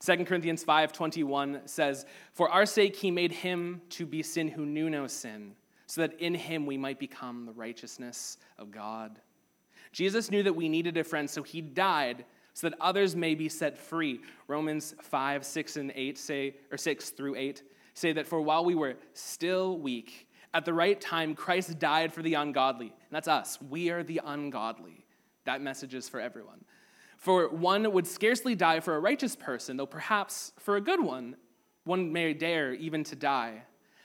2 0.00 0.26
Corinthians 0.26 0.62
5:21 0.62 1.66
says, 1.66 2.04
"For 2.32 2.50
our 2.50 2.66
sake 2.66 2.96
he 2.96 3.10
made 3.10 3.32
him 3.32 3.80
to 3.90 4.04
be 4.04 4.22
sin 4.22 4.48
who 4.48 4.66
knew 4.66 4.90
no 4.90 5.06
sin, 5.06 5.56
so 5.86 6.02
that 6.02 6.20
in 6.20 6.34
him 6.34 6.66
we 6.66 6.76
might 6.76 6.98
become 6.98 7.46
the 7.46 7.52
righteousness 7.52 8.36
of 8.58 8.70
God." 8.70 9.20
Jesus 9.92 10.30
knew 10.30 10.42
that 10.42 10.54
we 10.54 10.68
needed 10.68 10.96
a 10.96 11.04
friend, 11.04 11.30
so 11.30 11.42
he 11.42 11.60
died 11.60 12.26
so 12.52 12.68
that 12.68 12.78
others 12.80 13.16
may 13.16 13.34
be 13.34 13.48
set 13.48 13.76
free. 13.76 14.20
Romans 14.46 14.94
5, 15.00 15.44
6, 15.44 15.76
and 15.76 15.92
8 15.94 16.16
say, 16.16 16.56
or 16.70 16.76
6 16.76 17.10
through 17.10 17.34
8 17.34 17.62
say 17.94 18.12
that 18.12 18.26
for 18.26 18.40
while 18.40 18.64
we 18.64 18.74
were 18.74 18.96
still 19.12 19.78
weak, 19.78 20.28
at 20.52 20.64
the 20.64 20.72
right 20.72 21.00
time, 21.00 21.34
Christ 21.34 21.78
died 21.80 22.12
for 22.12 22.22
the 22.22 22.34
ungodly. 22.34 22.86
And 22.86 23.10
that's 23.10 23.26
us. 23.26 23.60
We 23.60 23.90
are 23.90 24.04
the 24.04 24.20
ungodly. 24.24 25.04
That 25.44 25.60
message 25.60 25.94
is 25.94 26.08
for 26.08 26.20
everyone. 26.20 26.64
For 27.24 27.48
one 27.48 27.90
would 27.90 28.06
scarcely 28.06 28.54
die 28.54 28.80
for 28.80 28.94
a 28.94 29.00
righteous 29.00 29.34
person, 29.34 29.78
though 29.78 29.86
perhaps 29.86 30.52
for 30.58 30.76
a 30.76 30.80
good 30.82 31.02
one, 31.02 31.36
one 31.84 32.12
may 32.12 32.34
dare 32.34 32.74
even 32.74 33.02
to 33.04 33.16
die. 33.16 33.62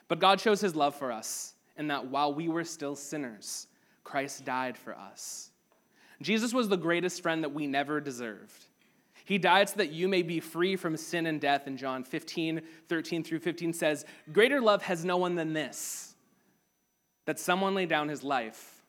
But 0.08 0.20
God 0.20 0.40
shows 0.40 0.62
his 0.62 0.74
love 0.74 0.96
for 0.96 1.12
us, 1.12 1.54
in 1.76 1.90
that 1.90 2.08
while 2.08 2.34
we 2.34 2.48
were 2.48 2.64
still 2.64 2.96
sinners, 2.96 3.68
Christ 4.06 4.46
died 4.46 4.78
for 4.78 4.98
us. 4.98 5.52
Jesus 6.22 6.54
was 6.54 6.70
the 6.70 6.78
greatest 6.78 7.22
friend 7.22 7.44
that 7.44 7.54
we 7.54 7.68
never 7.68 8.00
deserved. 8.00 8.68
He 9.26 9.38
died 9.38 9.68
so 9.68 9.76
that 9.80 9.92
you 9.92 10.08
may 10.08 10.22
be 10.22 10.40
free 10.40 10.78
from 10.78 10.96
sin 10.96 11.26
and 11.26 11.42
death. 11.42 11.68
And 11.68 11.78
John 11.78 12.06
15, 12.06 12.62
13 12.88 13.24
through 13.26 13.40
15 13.40 13.74
says, 13.74 14.06
Greater 14.32 14.62
love 14.62 14.84
has 14.84 15.04
no 15.04 15.18
one 15.18 15.36
than 15.36 15.52
this, 15.52 16.16
that 17.26 17.38
someone 17.38 17.76
lay 17.76 17.86
down 17.86 18.08
his 18.08 18.24
life 18.24 18.82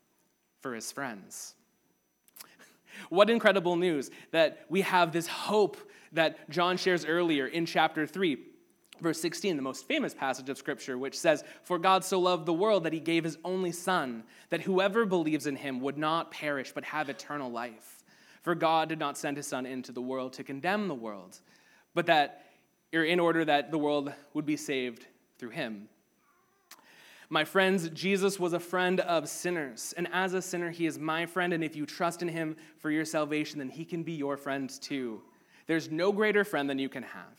for 0.61 0.73
his 0.73 0.93
friends. 0.93 1.57
What 3.11 3.29
incredible 3.29 3.77
news 3.77 4.11
that 4.31 4.65
we 4.69 4.81
have 4.81 5.13
this 5.13 5.27
hope 5.27 5.77
that 6.13 6.49
John 6.49 6.77
shares 6.77 7.05
earlier 7.05 7.47
in 7.47 7.67
chapter 7.67 8.07
3. 8.07 8.39
Verse 9.01 9.21
16, 9.21 9.57
the 9.57 9.63
most 9.63 9.87
famous 9.87 10.15
passage 10.15 10.49
of 10.51 10.59
Scripture, 10.59 10.99
which 10.99 11.19
says, 11.19 11.43
For 11.65 11.79
God 11.79 12.05
so 12.05 12.21
loved 12.21 12.47
the 12.47 12.53
world 12.53 12.85
that 12.85 12.93
he 12.93 13.01
gave 13.01 13.25
his 13.25 13.39
only 13.45 13.73
Son, 13.73 14.25
that 14.51 14.63
whoever 14.63 15.07
believes 15.07 15.47
in 15.47 15.57
him 15.57 15.81
would 15.81 15.97
not 15.99 16.31
perish 16.31 16.73
but 16.73 16.85
have 16.85 17.09
eternal 17.09 17.51
life. 17.51 18.05
For 18.43 18.55
God 18.55 18.89
did 18.89 18.99
not 18.99 19.19
send 19.19 19.37
his 19.37 19.47
Son 19.47 19.67
into 19.67 19.91
the 19.93 20.03
world 20.03 20.35
to 20.35 20.45
condemn 20.45 20.87
the 20.87 20.95
world, 20.95 21.39
but 21.95 22.07
that 22.07 22.45
er, 22.95 23.05
in 23.05 23.21
order 23.21 23.45
that 23.45 23.71
the 23.71 23.79
world 23.79 24.13
would 24.35 24.47
be 24.47 24.57
saved 24.57 25.07
through 25.39 25.51
him. 25.51 25.89
My 27.33 27.45
friends, 27.45 27.89
Jesus 27.91 28.41
was 28.41 28.53
a 28.53 28.61
friend 28.61 28.99
of 29.01 29.29
sinners. 29.29 29.95
And 29.97 30.09
as 30.13 30.35
a 30.35 30.43
sinner, 30.43 30.71
he 30.71 30.87
is 30.87 30.99
my 30.99 31.27
friend. 31.27 31.53
And 31.53 31.63
if 31.63 31.77
you 31.77 31.87
trust 31.87 32.23
in 32.23 32.29
him 32.29 32.57
for 32.79 32.91
your 32.91 33.05
salvation, 33.05 33.61
then 33.61 33.71
he 33.71 33.85
can 33.85 34.03
be 34.03 34.13
your 34.13 34.37
friend 34.37 34.69
too. 34.69 35.23
There's 35.69 35.93
no 35.93 36.11
greater 36.11 36.43
friend 36.43 36.69
than 36.69 36.81
you 36.81 36.89
can 36.89 37.05
have. 37.05 37.39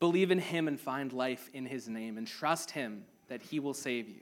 Believe 0.00 0.32
in 0.32 0.40
him 0.40 0.66
and 0.66 0.80
find 0.80 1.12
life 1.12 1.48
in 1.54 1.64
his 1.64 1.88
name, 1.88 2.18
and 2.18 2.26
trust 2.26 2.72
him 2.72 3.04
that 3.28 3.42
he 3.42 3.60
will 3.60 3.74
save 3.74 4.08
you. 4.08 4.20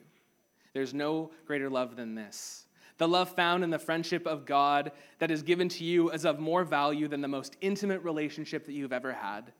There's 0.75 0.93
no 0.93 1.31
greater 1.47 1.71
love 1.71 1.97
than 1.97 2.15
this. 2.15 2.67
The 2.99 3.09
love 3.09 3.31
found 3.31 3.65
in 3.65 3.71
the 3.71 3.79
friendship 3.79 4.27
of 4.27 4.45
God 4.45 4.93
that 5.19 5.31
is 5.31 5.43
given 5.43 5.69
to 5.71 5.85
you 5.85 6.11
is 6.11 6.27
of 6.27 6.39
more 6.39 6.65
value 6.65 7.09
than 7.09 7.23
the 7.23 7.29
most 7.29 7.57
intimate 7.62 8.03
relationship 8.03 8.67
that 8.67 8.73
you've 8.73 8.93
ever 8.93 9.12
had. 9.12 9.53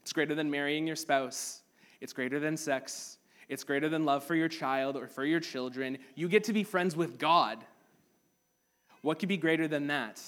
It's 0.00 0.12
greater 0.12 0.34
than 0.34 0.50
marrying 0.50 0.86
your 0.86 0.96
spouse, 0.96 1.62
it's 2.00 2.12
greater 2.14 2.40
than 2.40 2.56
sex, 2.56 3.18
it's 3.48 3.64
greater 3.64 3.88
than 3.88 4.04
love 4.04 4.24
for 4.24 4.34
your 4.34 4.48
child 4.48 4.96
or 4.96 5.06
for 5.06 5.24
your 5.24 5.40
children. 5.40 5.98
You 6.14 6.28
get 6.28 6.44
to 6.44 6.52
be 6.52 6.64
friends 6.64 6.96
with 6.96 7.18
God. 7.18 7.64
What 9.02 9.18
could 9.18 9.28
be 9.28 9.36
greater 9.36 9.68
than 9.68 9.88
that? 9.88 10.20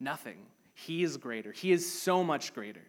Nothing. 0.00 0.38
He 0.74 1.02
is 1.02 1.16
greater. 1.16 1.50
He 1.50 1.72
is 1.72 1.90
so 1.90 2.22
much 2.22 2.54
greater. 2.54 2.82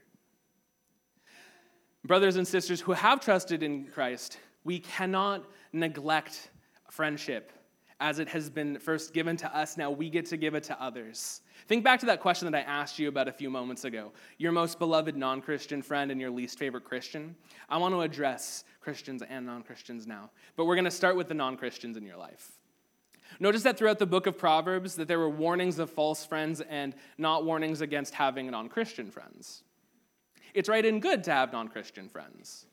Brothers 2.05 2.35
and 2.35 2.47
sisters 2.47 2.79
who 2.79 2.91
have 2.93 3.19
trusted 3.19 3.63
in 3.63 3.85
Christ, 3.85 4.37
we 4.63 4.79
cannot 4.79 5.43
neglect 5.73 6.49
friendship 6.89 7.51
as 7.99 8.19
it 8.19 8.27
has 8.29 8.49
been 8.49 8.79
first 8.79 9.13
given 9.13 9.35
to 9.37 9.55
us. 9.55 9.77
Now 9.77 9.91
we 9.91 10.09
get 10.09 10.25
to 10.27 10.37
give 10.37 10.55
it 10.55 10.63
to 10.63 10.81
others. 10.81 11.41
Think 11.67 11.83
back 11.83 11.99
to 11.99 12.05
that 12.07 12.21
question 12.21 12.49
that 12.49 12.57
I 12.57 12.61
asked 12.61 12.97
you 12.97 13.09
about 13.09 13.27
a 13.27 13.31
few 13.31 13.49
moments 13.49 13.85
ago 13.85 14.11
your 14.37 14.51
most 14.51 14.79
beloved 14.79 15.15
non 15.15 15.41
Christian 15.41 15.81
friend 15.81 16.11
and 16.11 16.19
your 16.19 16.31
least 16.31 16.57
favorite 16.57 16.85
Christian. 16.85 17.35
I 17.67 17.77
want 17.77 17.93
to 17.93 18.01
address 18.01 18.63
Christians 18.81 19.21
and 19.21 19.45
non 19.45 19.63
Christians 19.63 20.07
now, 20.07 20.31
but 20.55 20.65
we're 20.65 20.75
going 20.75 20.85
to 20.85 20.91
start 20.91 21.15
with 21.15 21.27
the 21.27 21.33
non 21.33 21.57
Christians 21.57 21.97
in 21.97 22.05
your 22.05 22.17
life. 22.17 22.59
Notice 23.39 23.63
that 23.63 23.77
throughout 23.77 23.99
the 23.99 24.05
book 24.05 24.25
of 24.25 24.37
Proverbs 24.37 24.95
that 24.95 25.07
there 25.07 25.19
were 25.19 25.29
warnings 25.29 25.77
of 25.77 25.89
false 25.89 26.25
friends 26.25 26.61
and 26.61 26.95
not 27.17 27.45
warnings 27.45 27.81
against 27.81 28.15
having 28.15 28.49
non-Christian 28.49 29.11
friends. 29.11 29.63
It's 30.53 30.67
right 30.67 30.83
and 30.83 31.01
good 31.01 31.23
to 31.25 31.31
have 31.31 31.51
non-Christian 31.51 32.09
friends. 32.09 32.65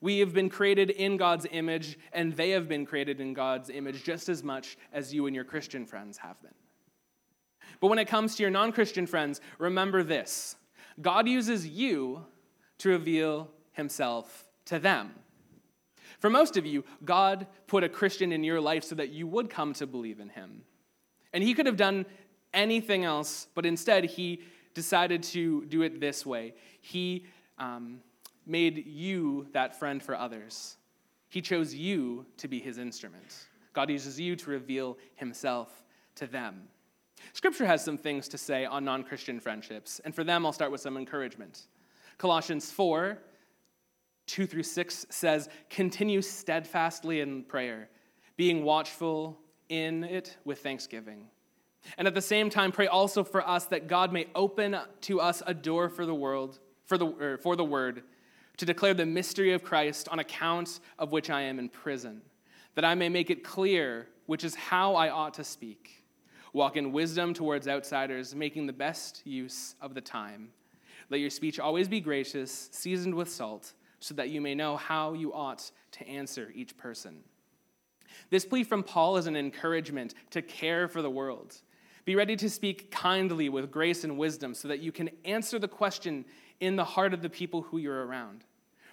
We 0.00 0.20
have 0.20 0.32
been 0.32 0.48
created 0.48 0.90
in 0.90 1.16
God's 1.16 1.46
image, 1.50 1.98
and 2.12 2.36
they 2.36 2.50
have 2.50 2.68
been 2.68 2.86
created 2.86 3.20
in 3.20 3.34
God's 3.34 3.70
image 3.70 4.04
just 4.04 4.28
as 4.28 4.42
much 4.42 4.76
as 4.92 5.12
you 5.12 5.26
and 5.26 5.34
your 5.34 5.44
Christian 5.44 5.86
friends 5.86 6.18
have 6.18 6.40
been. 6.42 6.54
But 7.80 7.88
when 7.88 7.98
it 7.98 8.06
comes 8.06 8.36
to 8.36 8.42
your 8.42 8.50
non 8.50 8.72
Christian 8.72 9.06
friends, 9.06 9.40
remember 9.58 10.02
this 10.02 10.56
God 11.00 11.28
uses 11.28 11.66
you 11.66 12.24
to 12.78 12.90
reveal 12.90 13.50
himself 13.72 14.48
to 14.66 14.78
them. 14.78 15.14
For 16.18 16.30
most 16.30 16.56
of 16.56 16.66
you, 16.66 16.84
God 17.04 17.46
put 17.66 17.84
a 17.84 17.88
Christian 17.88 18.32
in 18.32 18.42
your 18.42 18.60
life 18.60 18.84
so 18.84 18.94
that 18.96 19.10
you 19.10 19.26
would 19.26 19.50
come 19.50 19.72
to 19.74 19.86
believe 19.86 20.20
in 20.20 20.28
him. 20.28 20.62
And 21.32 21.44
he 21.44 21.54
could 21.54 21.66
have 21.66 21.76
done 21.76 22.06
anything 22.52 23.04
else, 23.04 23.46
but 23.54 23.66
instead, 23.66 24.04
he 24.04 24.42
decided 24.74 25.22
to 25.22 25.64
do 25.66 25.82
it 25.82 26.00
this 26.00 26.24
way. 26.24 26.54
He 26.80 27.26
um, 27.58 28.00
made 28.48 28.86
you 28.86 29.46
that 29.52 29.78
friend 29.78 30.02
for 30.02 30.16
others. 30.16 30.76
He 31.28 31.42
chose 31.42 31.74
you 31.74 32.26
to 32.38 32.48
be 32.48 32.58
his 32.58 32.78
instrument. 32.78 33.46
God 33.72 33.90
uses 33.90 34.18
you 34.18 34.34
to 34.36 34.50
reveal 34.50 34.98
himself 35.14 35.84
to 36.16 36.26
them. 36.26 36.62
Scripture 37.32 37.66
has 37.66 37.84
some 37.84 37.98
things 37.98 38.28
to 38.28 38.38
say 38.38 38.64
on 38.64 38.84
non 38.84 39.04
Christian 39.04 39.40
friendships, 39.40 40.00
and 40.04 40.14
for 40.14 40.24
them, 40.24 40.46
I'll 40.46 40.52
start 40.52 40.70
with 40.70 40.80
some 40.80 40.96
encouragement. 40.96 41.66
Colossians 42.16 42.70
4 42.70 43.18
2 44.26 44.46
through 44.46 44.62
6 44.62 45.06
says, 45.08 45.48
Continue 45.70 46.20
steadfastly 46.20 47.20
in 47.20 47.44
prayer, 47.44 47.88
being 48.36 48.62
watchful 48.62 49.38
in 49.68 50.04
it 50.04 50.36
with 50.44 50.60
thanksgiving. 50.60 51.26
And 51.96 52.06
at 52.06 52.14
the 52.14 52.20
same 52.20 52.50
time, 52.50 52.70
pray 52.70 52.86
also 52.86 53.24
for 53.24 53.46
us 53.46 53.64
that 53.66 53.88
God 53.88 54.12
may 54.12 54.26
open 54.34 54.76
to 55.02 55.20
us 55.20 55.42
a 55.46 55.54
door 55.54 55.88
for 55.88 56.04
the 56.04 56.14
world, 56.14 56.58
for 56.84 56.98
the, 56.98 57.06
er, 57.20 57.38
for 57.38 57.56
the 57.56 57.64
word, 57.64 58.02
to 58.58 58.66
declare 58.66 58.94
the 58.94 59.06
mystery 59.06 59.52
of 59.52 59.64
Christ 59.64 60.08
on 60.10 60.18
account 60.18 60.80
of 60.98 61.10
which 61.10 61.30
I 61.30 61.42
am 61.42 61.58
in 61.58 61.68
prison, 61.68 62.22
that 62.74 62.84
I 62.84 62.94
may 62.94 63.08
make 63.08 63.30
it 63.30 63.42
clear 63.42 64.08
which 64.26 64.44
is 64.44 64.54
how 64.54 64.94
I 64.94 65.08
ought 65.08 65.34
to 65.34 65.44
speak 65.44 65.98
Walk 66.52 66.76
in 66.76 66.92
wisdom 66.92 67.34
towards 67.34 67.68
outsiders, 67.68 68.34
making 68.34 68.66
the 68.66 68.72
best 68.72 69.22
use 69.26 69.74
of 69.80 69.94
the 69.94 70.00
time. 70.00 70.48
Let 71.10 71.20
your 71.20 71.30
speech 71.30 71.60
always 71.60 71.88
be 71.88 72.00
gracious, 72.00 72.68
seasoned 72.72 73.14
with 73.14 73.30
salt, 73.30 73.74
so 74.00 74.14
that 74.14 74.30
you 74.30 74.40
may 74.40 74.54
know 74.54 74.76
how 74.76 75.12
you 75.12 75.32
ought 75.32 75.70
to 75.92 76.08
answer 76.08 76.50
each 76.54 76.76
person. 76.76 77.18
This 78.30 78.44
plea 78.44 78.64
from 78.64 78.82
Paul 78.82 79.16
is 79.16 79.26
an 79.26 79.36
encouragement 79.36 80.14
to 80.30 80.42
care 80.42 80.88
for 80.88 81.02
the 81.02 81.10
world. 81.10 81.56
Be 82.04 82.16
ready 82.16 82.36
to 82.36 82.48
speak 82.48 82.90
kindly 82.90 83.48
with 83.48 83.70
grace 83.70 84.04
and 84.04 84.16
wisdom 84.16 84.54
so 84.54 84.68
that 84.68 84.80
you 84.80 84.92
can 84.92 85.10
answer 85.24 85.58
the 85.58 85.68
question 85.68 86.24
in 86.60 86.76
the 86.76 86.84
heart 86.84 87.12
of 87.12 87.22
the 87.22 87.28
people 87.28 87.62
who 87.62 87.78
you're 87.78 88.06
around. 88.06 88.44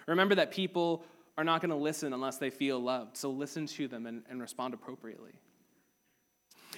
Remember 0.06 0.34
that 0.36 0.50
people 0.50 1.04
are 1.36 1.44
not 1.44 1.60
going 1.60 1.70
to 1.70 1.76
listen 1.76 2.12
unless 2.12 2.38
they 2.38 2.50
feel 2.50 2.78
loved, 2.80 3.16
so 3.16 3.30
listen 3.30 3.66
to 3.66 3.88
them 3.88 4.06
and, 4.06 4.22
and 4.30 4.40
respond 4.40 4.72
appropriately. 4.72 5.32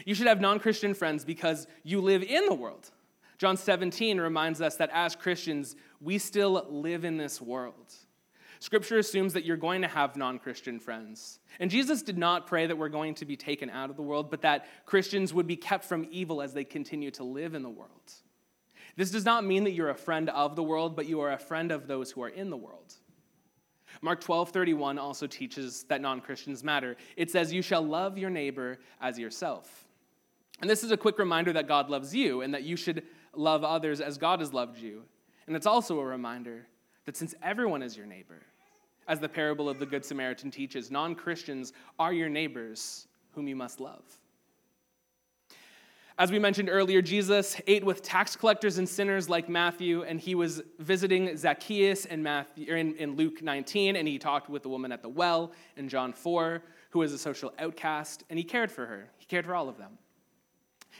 You 0.04 0.14
should 0.14 0.26
have 0.26 0.40
non 0.40 0.58
Christian 0.60 0.94
friends 0.94 1.24
because 1.24 1.66
you 1.82 2.00
live 2.00 2.22
in 2.22 2.46
the 2.46 2.54
world. 2.54 2.90
John 3.38 3.56
17 3.56 4.20
reminds 4.20 4.60
us 4.60 4.76
that 4.76 4.90
as 4.92 5.14
Christians, 5.14 5.76
we 6.00 6.18
still 6.18 6.66
live 6.68 7.04
in 7.04 7.16
this 7.16 7.40
world. 7.40 7.94
Scripture 8.60 8.98
assumes 8.98 9.34
that 9.34 9.44
you're 9.44 9.56
going 9.56 9.82
to 9.82 9.88
have 9.88 10.16
non 10.16 10.38
Christian 10.38 10.80
friends. 10.80 11.38
And 11.60 11.70
Jesus 11.70 12.02
did 12.02 12.18
not 12.18 12.46
pray 12.46 12.66
that 12.66 12.76
we're 12.76 12.88
going 12.88 13.14
to 13.14 13.24
be 13.24 13.36
taken 13.36 13.70
out 13.70 13.90
of 13.90 13.96
the 13.96 14.02
world, 14.02 14.30
but 14.30 14.42
that 14.42 14.66
Christians 14.86 15.32
would 15.32 15.46
be 15.46 15.56
kept 15.56 15.84
from 15.84 16.06
evil 16.10 16.42
as 16.42 16.52
they 16.52 16.64
continue 16.64 17.10
to 17.12 17.24
live 17.24 17.54
in 17.54 17.62
the 17.62 17.70
world. 17.70 18.12
This 18.96 19.12
does 19.12 19.24
not 19.24 19.44
mean 19.44 19.64
that 19.64 19.72
you're 19.72 19.90
a 19.90 19.94
friend 19.94 20.28
of 20.30 20.56
the 20.56 20.62
world, 20.62 20.96
but 20.96 21.06
you 21.06 21.20
are 21.20 21.32
a 21.32 21.38
friend 21.38 21.70
of 21.70 21.86
those 21.86 22.10
who 22.10 22.22
are 22.22 22.28
in 22.28 22.50
the 22.50 22.56
world. 22.56 22.94
Mark 24.00 24.20
12, 24.20 24.50
31 24.50 24.98
also 24.98 25.26
teaches 25.26 25.84
that 25.84 26.00
non 26.00 26.20
Christians 26.20 26.62
matter. 26.62 26.96
It 27.16 27.30
says, 27.30 27.52
You 27.52 27.62
shall 27.62 27.82
love 27.82 28.18
your 28.18 28.30
neighbor 28.30 28.78
as 29.00 29.18
yourself. 29.18 29.86
And 30.60 30.68
this 30.68 30.82
is 30.82 30.90
a 30.90 30.96
quick 30.96 31.18
reminder 31.18 31.52
that 31.52 31.68
God 31.68 31.88
loves 31.88 32.14
you 32.14 32.42
and 32.42 32.52
that 32.54 32.64
you 32.64 32.76
should 32.76 33.04
love 33.34 33.64
others 33.64 34.00
as 34.00 34.18
God 34.18 34.40
has 34.40 34.52
loved 34.52 34.78
you. 34.78 35.02
And 35.46 35.54
it's 35.54 35.66
also 35.66 35.98
a 36.00 36.04
reminder 36.04 36.66
that 37.06 37.16
since 37.16 37.34
everyone 37.42 37.82
is 37.82 37.96
your 37.96 38.06
neighbor, 38.06 38.42
as 39.06 39.20
the 39.20 39.28
parable 39.28 39.68
of 39.68 39.78
the 39.78 39.86
Good 39.86 40.04
Samaritan 40.04 40.50
teaches, 40.50 40.90
non 40.90 41.14
Christians 41.14 41.72
are 41.98 42.12
your 42.12 42.28
neighbors 42.28 43.06
whom 43.32 43.48
you 43.48 43.56
must 43.56 43.80
love. 43.80 44.04
As 46.18 46.32
we 46.32 46.40
mentioned 46.40 46.68
earlier, 46.68 47.00
Jesus 47.00 47.60
ate 47.68 47.84
with 47.84 48.02
tax 48.02 48.34
collectors 48.34 48.78
and 48.78 48.88
sinners 48.88 49.28
like 49.28 49.48
Matthew, 49.48 50.02
and 50.02 50.18
he 50.18 50.34
was 50.34 50.62
visiting 50.80 51.36
Zacchaeus 51.36 52.06
in, 52.06 52.24
Matthew, 52.24 52.72
er, 52.72 52.76
in, 52.76 52.96
in 52.96 53.14
Luke 53.14 53.40
19, 53.40 53.94
and 53.94 54.08
he 54.08 54.18
talked 54.18 54.50
with 54.50 54.64
the 54.64 54.68
woman 54.68 54.90
at 54.90 55.00
the 55.00 55.08
well 55.08 55.52
in 55.76 55.88
John 55.88 56.12
4, 56.12 56.60
who 56.90 56.98
was 56.98 57.12
a 57.12 57.18
social 57.18 57.54
outcast, 57.60 58.24
and 58.30 58.36
he 58.36 58.42
cared 58.42 58.72
for 58.72 58.84
her. 58.84 59.08
He 59.18 59.26
cared 59.26 59.46
for 59.46 59.54
all 59.54 59.68
of 59.68 59.78
them. 59.78 59.96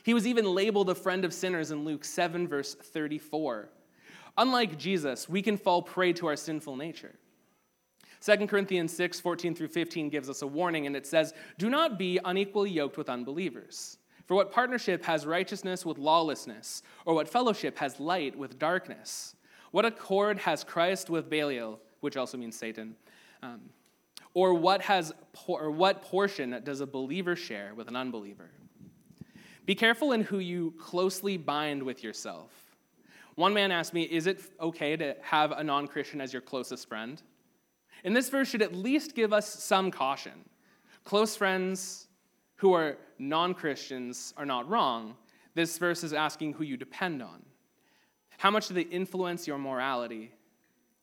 He 0.05 0.15
was 0.15 0.25
even 0.25 0.45
labeled 0.55 0.89
a 0.89 0.95
friend 0.95 1.25
of 1.25 1.35
sinners 1.35 1.73
in 1.73 1.85
Luke 1.85 2.05
7, 2.05 2.47
verse 2.47 2.77
34. 2.77 3.71
Unlike 4.37 4.79
Jesus, 4.79 5.29
we 5.29 5.43
can 5.43 5.57
fall 5.57 5.83
prey 5.83 6.13
to 6.13 6.29
our 6.29 6.37
sinful 6.37 6.77
nature. 6.77 7.17
2 8.21 8.47
Corinthians 8.47 8.95
6, 8.97 9.19
14 9.19 9.57
through 9.57 9.67
15 9.67 10.11
gives 10.11 10.31
us 10.31 10.43
a 10.43 10.47
warning, 10.47 10.87
and 10.87 10.95
it 10.95 11.09
says, 11.09 11.35
Do 11.59 11.69
not 11.69 11.99
be 11.99 12.21
unequally 12.25 12.71
yoked 12.71 12.97
with 12.97 13.09
unbelievers. 13.09 13.98
For 14.29 14.35
what 14.35 14.53
partnership 14.53 15.03
has 15.07 15.25
righteousness 15.25 15.87
with 15.87 15.97
lawlessness? 15.97 16.83
Or 17.07 17.15
what 17.15 17.31
fellowship 17.31 17.79
has 17.79 17.99
light 17.99 18.37
with 18.37 18.59
darkness? 18.59 19.35
What 19.71 19.87
accord 19.87 20.39
has 20.41 20.63
Christ 20.63 21.09
with 21.09 21.31
Belial, 21.31 21.81
which 22.01 22.19
also 22.19 22.37
means 22.37 22.55
Satan? 22.55 22.95
Um, 23.43 23.71
or 24.35 24.53
what, 24.53 24.83
has, 24.83 25.15
or 25.47 25.71
what 25.71 26.03
portion 26.03 26.61
does 26.63 26.83
a 26.83 26.87
believer 26.87 27.37
share 27.37 27.73
with 27.75 27.89
an 27.89 27.97
unbeliever? 27.97 28.51
Be 29.65 29.75
careful 29.75 30.13
in 30.13 30.23
who 30.23 30.41
you 30.41 30.75
closely 30.79 31.39
bind 31.39 31.83
with 31.83 32.05
yourself. 32.05 32.51
One 33.35 33.55
man 33.55 33.73
asked 33.73 33.95
me, 33.95 34.03
Is 34.03 34.27
it 34.27 34.43
okay 34.61 34.95
to 34.97 35.17
have 35.23 35.53
a 35.53 35.65
non 35.65 35.87
Christian 35.87 36.21
as 36.21 36.35
your 36.35 36.43
closest 36.43 36.87
friend? 36.87 37.23
And 38.05 38.15
this 38.15 38.29
verse 38.29 38.49
should 38.49 38.63
at 38.63 38.75
least 38.75 39.15
give 39.15 39.33
us 39.33 39.49
some 39.49 39.91
caution. 39.91 40.45
Close 41.05 41.35
friends 41.35 42.08
who 42.59 42.75
are 42.75 42.97
non 43.19 43.55
Christians 43.55 44.33
are 44.37 44.47
not 44.47 44.69
wrong. 44.69 45.17
This 45.55 45.79
verse 45.79 46.05
is 46.05 46.13
asking 46.13 46.53
who 46.53 46.63
you 46.63 46.77
depend 46.77 47.23
on. 47.23 47.43
How 48.37 48.53
much 48.53 48.69
do 48.69 48.75
they 48.75 48.83
influence 48.83 49.49
your 49.49 49.59
morality? 49.59 50.33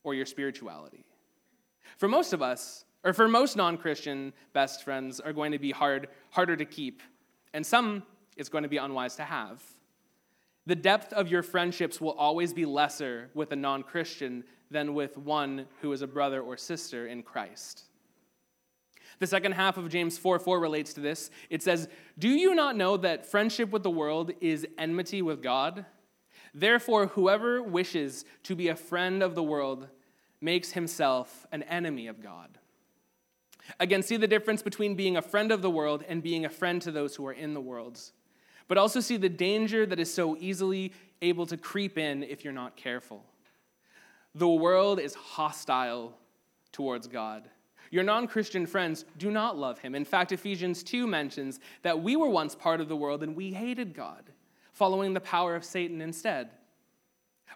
or 0.06 0.13
your 0.13 0.26
spirituality. 0.26 1.04
For 1.98 2.08
most 2.08 2.32
of 2.32 2.41
us, 2.41 2.86
or 3.04 3.12
for 3.12 3.28
most 3.28 3.58
non 3.58 3.78
Christian 3.78 4.32
best 4.54 4.84
friends, 4.84 5.20
are 5.20 5.34
going 5.34 5.52
to 5.52 5.60
be 5.60 5.72
hard, 5.72 6.08
harder 6.30 6.56
to 6.56 6.63
keep, 6.63 7.02
and 7.54 7.65
some 7.65 8.04
it's 8.38 8.50
going 8.50 8.63
to 8.63 8.70
be 8.70 8.78
unwise 8.78 9.15
to 9.18 9.24
have. 9.24 9.62
The 10.65 10.76
depth 10.76 11.12
of 11.13 11.28
your 11.28 11.44
friendships 11.44 12.00
will 12.00 12.13
always 12.13 12.54
be 12.54 12.65
lesser 12.65 13.30
with 13.34 13.52
a 13.52 13.56
non 13.56 13.84
Christian 13.84 14.46
than 14.72 14.94
with 14.94 15.18
one 15.18 15.65
who 15.82 15.91
is 15.91 16.02
a 16.02 16.08
brother 16.08 16.41
or 16.41 16.56
sister 16.56 17.08
in 17.08 17.24
Christ. 17.24 17.84
The 19.19 19.28
second 19.28 19.54
half 19.54 19.78
of 19.78 19.89
James 19.89 20.17
4 20.17 20.39
4 20.39 20.60
relates 20.60 20.93
to 20.93 21.01
this. 21.01 21.30
It 21.49 21.63
says, 21.63 21.88
Do 22.17 22.30
you 22.30 22.54
not 22.56 22.75
know 22.75 22.97
that 22.97 23.25
friendship 23.25 23.71
with 23.71 23.84
the 23.84 23.89
world 23.89 24.32
is 24.41 24.67
enmity 24.78 25.21
with 25.21 25.41
God? 25.41 25.86
Therefore, 26.54 27.08
whoever 27.08 27.62
wishes 27.62 28.25
to 28.43 28.56
be 28.56 28.69
a 28.69 28.75
friend 28.75 29.21
of 29.21 29.36
the 29.36 29.43
world 29.43 29.88
makes 30.41 30.71
himself 30.71 31.45
an 31.51 31.63
enemy 31.63 32.08
of 32.08 32.21
God. 32.21 32.58
Again, 33.80 34.04
see 34.04 34.17
the 34.17 34.28
difference 34.28 34.62
between 34.62 34.95
being 34.95 35.17
a 35.17 35.21
friend 35.21 35.51
of 35.51 35.62
the 35.62 35.69
world 35.69 36.04
and 36.08 36.21
being 36.21 36.45
a 36.45 36.49
friend 36.49 36.82
to 36.84 36.91
those 36.91 37.15
who 37.15 37.25
are 37.25 37.34
in 37.34 37.54
the 37.54 37.62
world. 37.62 37.99
But 38.67 38.78
also 38.78 38.99
see 38.99 39.17
the 39.17 39.30
danger 39.30 39.86
that 39.86 39.99
is 39.99 40.13
so 40.13 40.38
easily 40.39 40.93
able 41.21 41.45
to 41.47 41.58
creep 41.58 41.97
in 41.97 42.23
if 42.23 42.43
you're 42.43 42.54
not 42.54 42.75
careful. 42.75 43.23
The 44.34 44.47
world 44.47 44.99
is 44.99 45.13
hostile 45.15 46.13
towards 46.71 47.08
God. 47.08 47.49
Your 47.91 48.04
non 48.04 48.28
Christian 48.28 48.65
friends 48.65 49.06
do 49.17 49.32
not 49.32 49.58
love 49.58 49.80
him. 49.80 49.95
In 49.95 50.06
fact, 50.06 50.32
Ephesians 50.32 50.84
2 50.84 51.08
mentions 51.08 51.60
that 51.82 52.02
we 52.02 52.15
were 52.15 52.30
once 52.30 52.56
part 52.56 52.82
of 52.82 52.88
the 52.88 52.95
world 52.95 53.24
and 53.24 53.36
we 53.36 53.52
hated 53.52 53.93
God, 53.93 54.24
following 54.74 55.13
the 55.13 55.19
power 55.19 55.56
of 55.56 55.63
Satan 55.63 56.02
instead. 56.02 56.50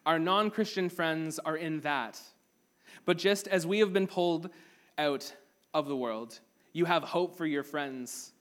Our 0.06 0.20
non 0.20 0.50
Christian 0.50 0.90
friends 0.90 1.40
are 1.40 1.58
in 1.58 1.82
that. 1.82 2.20
But 3.06 3.18
just 3.18 3.48
as 3.48 3.66
we 3.66 3.80
have 3.80 3.94
been 3.94 4.08
pulled 4.08 4.50
out 4.98 5.34
of 5.74 5.88
the 5.88 5.96
world, 5.96 6.40
you 6.74 6.86
have 6.86 7.04
hope 7.04 7.36
for 7.36 7.46
your 7.46 7.64
friends. 7.64 8.34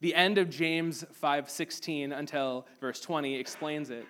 The 0.00 0.14
end 0.14 0.38
of 0.38 0.50
James 0.50 1.04
5:16 1.12 2.12
until 2.12 2.66
verse 2.80 3.00
20 3.00 3.36
explains 3.36 3.90
it. 3.90 4.06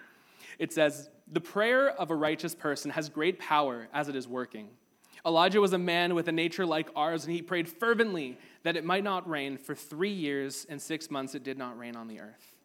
It 0.58 0.72
says, 0.72 1.10
"The 1.26 1.40
prayer 1.40 1.90
of 1.90 2.10
a 2.10 2.16
righteous 2.16 2.54
person 2.54 2.90
has 2.92 3.08
great 3.08 3.38
power 3.38 3.88
as 3.92 4.08
it 4.08 4.16
is 4.16 4.28
working." 4.28 4.76
Elijah 5.26 5.60
was 5.60 5.72
a 5.72 5.78
man 5.78 6.14
with 6.14 6.28
a 6.28 6.32
nature 6.32 6.64
like 6.64 6.88
ours, 6.96 7.24
and 7.24 7.34
he 7.34 7.42
prayed 7.42 7.68
fervently 7.68 8.38
that 8.62 8.76
it 8.76 8.84
might 8.84 9.04
not 9.04 9.28
rain. 9.28 9.58
For 9.58 9.74
three 9.74 10.12
years 10.12 10.66
and 10.68 10.80
six 10.80 11.10
months, 11.10 11.34
it 11.34 11.44
did 11.44 11.58
not 11.58 11.78
rain 11.78 11.96
on 11.96 12.08
the 12.08 12.20
earth. 12.20 12.56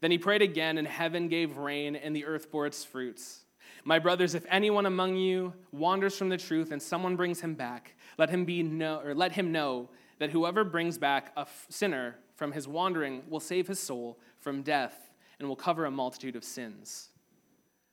Then 0.00 0.10
he 0.10 0.18
prayed 0.18 0.42
again, 0.42 0.78
and 0.78 0.86
heaven 0.86 1.28
gave 1.28 1.56
rain, 1.56 1.96
and 1.96 2.14
the 2.14 2.24
earth 2.24 2.50
bore 2.50 2.66
its 2.66 2.84
fruits. 2.84 3.44
My 3.84 3.98
brothers, 3.98 4.34
if 4.34 4.44
anyone 4.48 4.86
among 4.86 5.16
you 5.16 5.52
wanders 5.72 6.16
from 6.16 6.28
the 6.28 6.36
truth 6.36 6.72
and 6.72 6.82
someone 6.82 7.16
brings 7.16 7.40
him 7.40 7.54
back, 7.54 7.94
let 8.18 8.30
him 8.30 8.44
be 8.44 8.62
know, 8.62 9.00
or 9.00 9.14
let 9.14 9.32
him 9.32 9.52
know 9.52 9.88
that 10.18 10.30
whoever 10.30 10.64
brings 10.64 10.98
back 10.98 11.32
a 11.36 11.46
sinner 11.68 12.16
from 12.34 12.52
his 12.52 12.66
wandering 12.66 13.22
will 13.28 13.40
save 13.40 13.66
his 13.66 13.78
soul 13.78 14.18
from 14.40 14.62
death 14.62 15.10
and 15.38 15.48
will 15.48 15.56
cover 15.56 15.84
a 15.84 15.90
multitude 15.90 16.36
of 16.36 16.44
sins. 16.44 17.10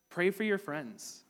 Pray 0.09 0.31
for 0.31 0.43
your 0.43 0.57
friends. 0.57 1.22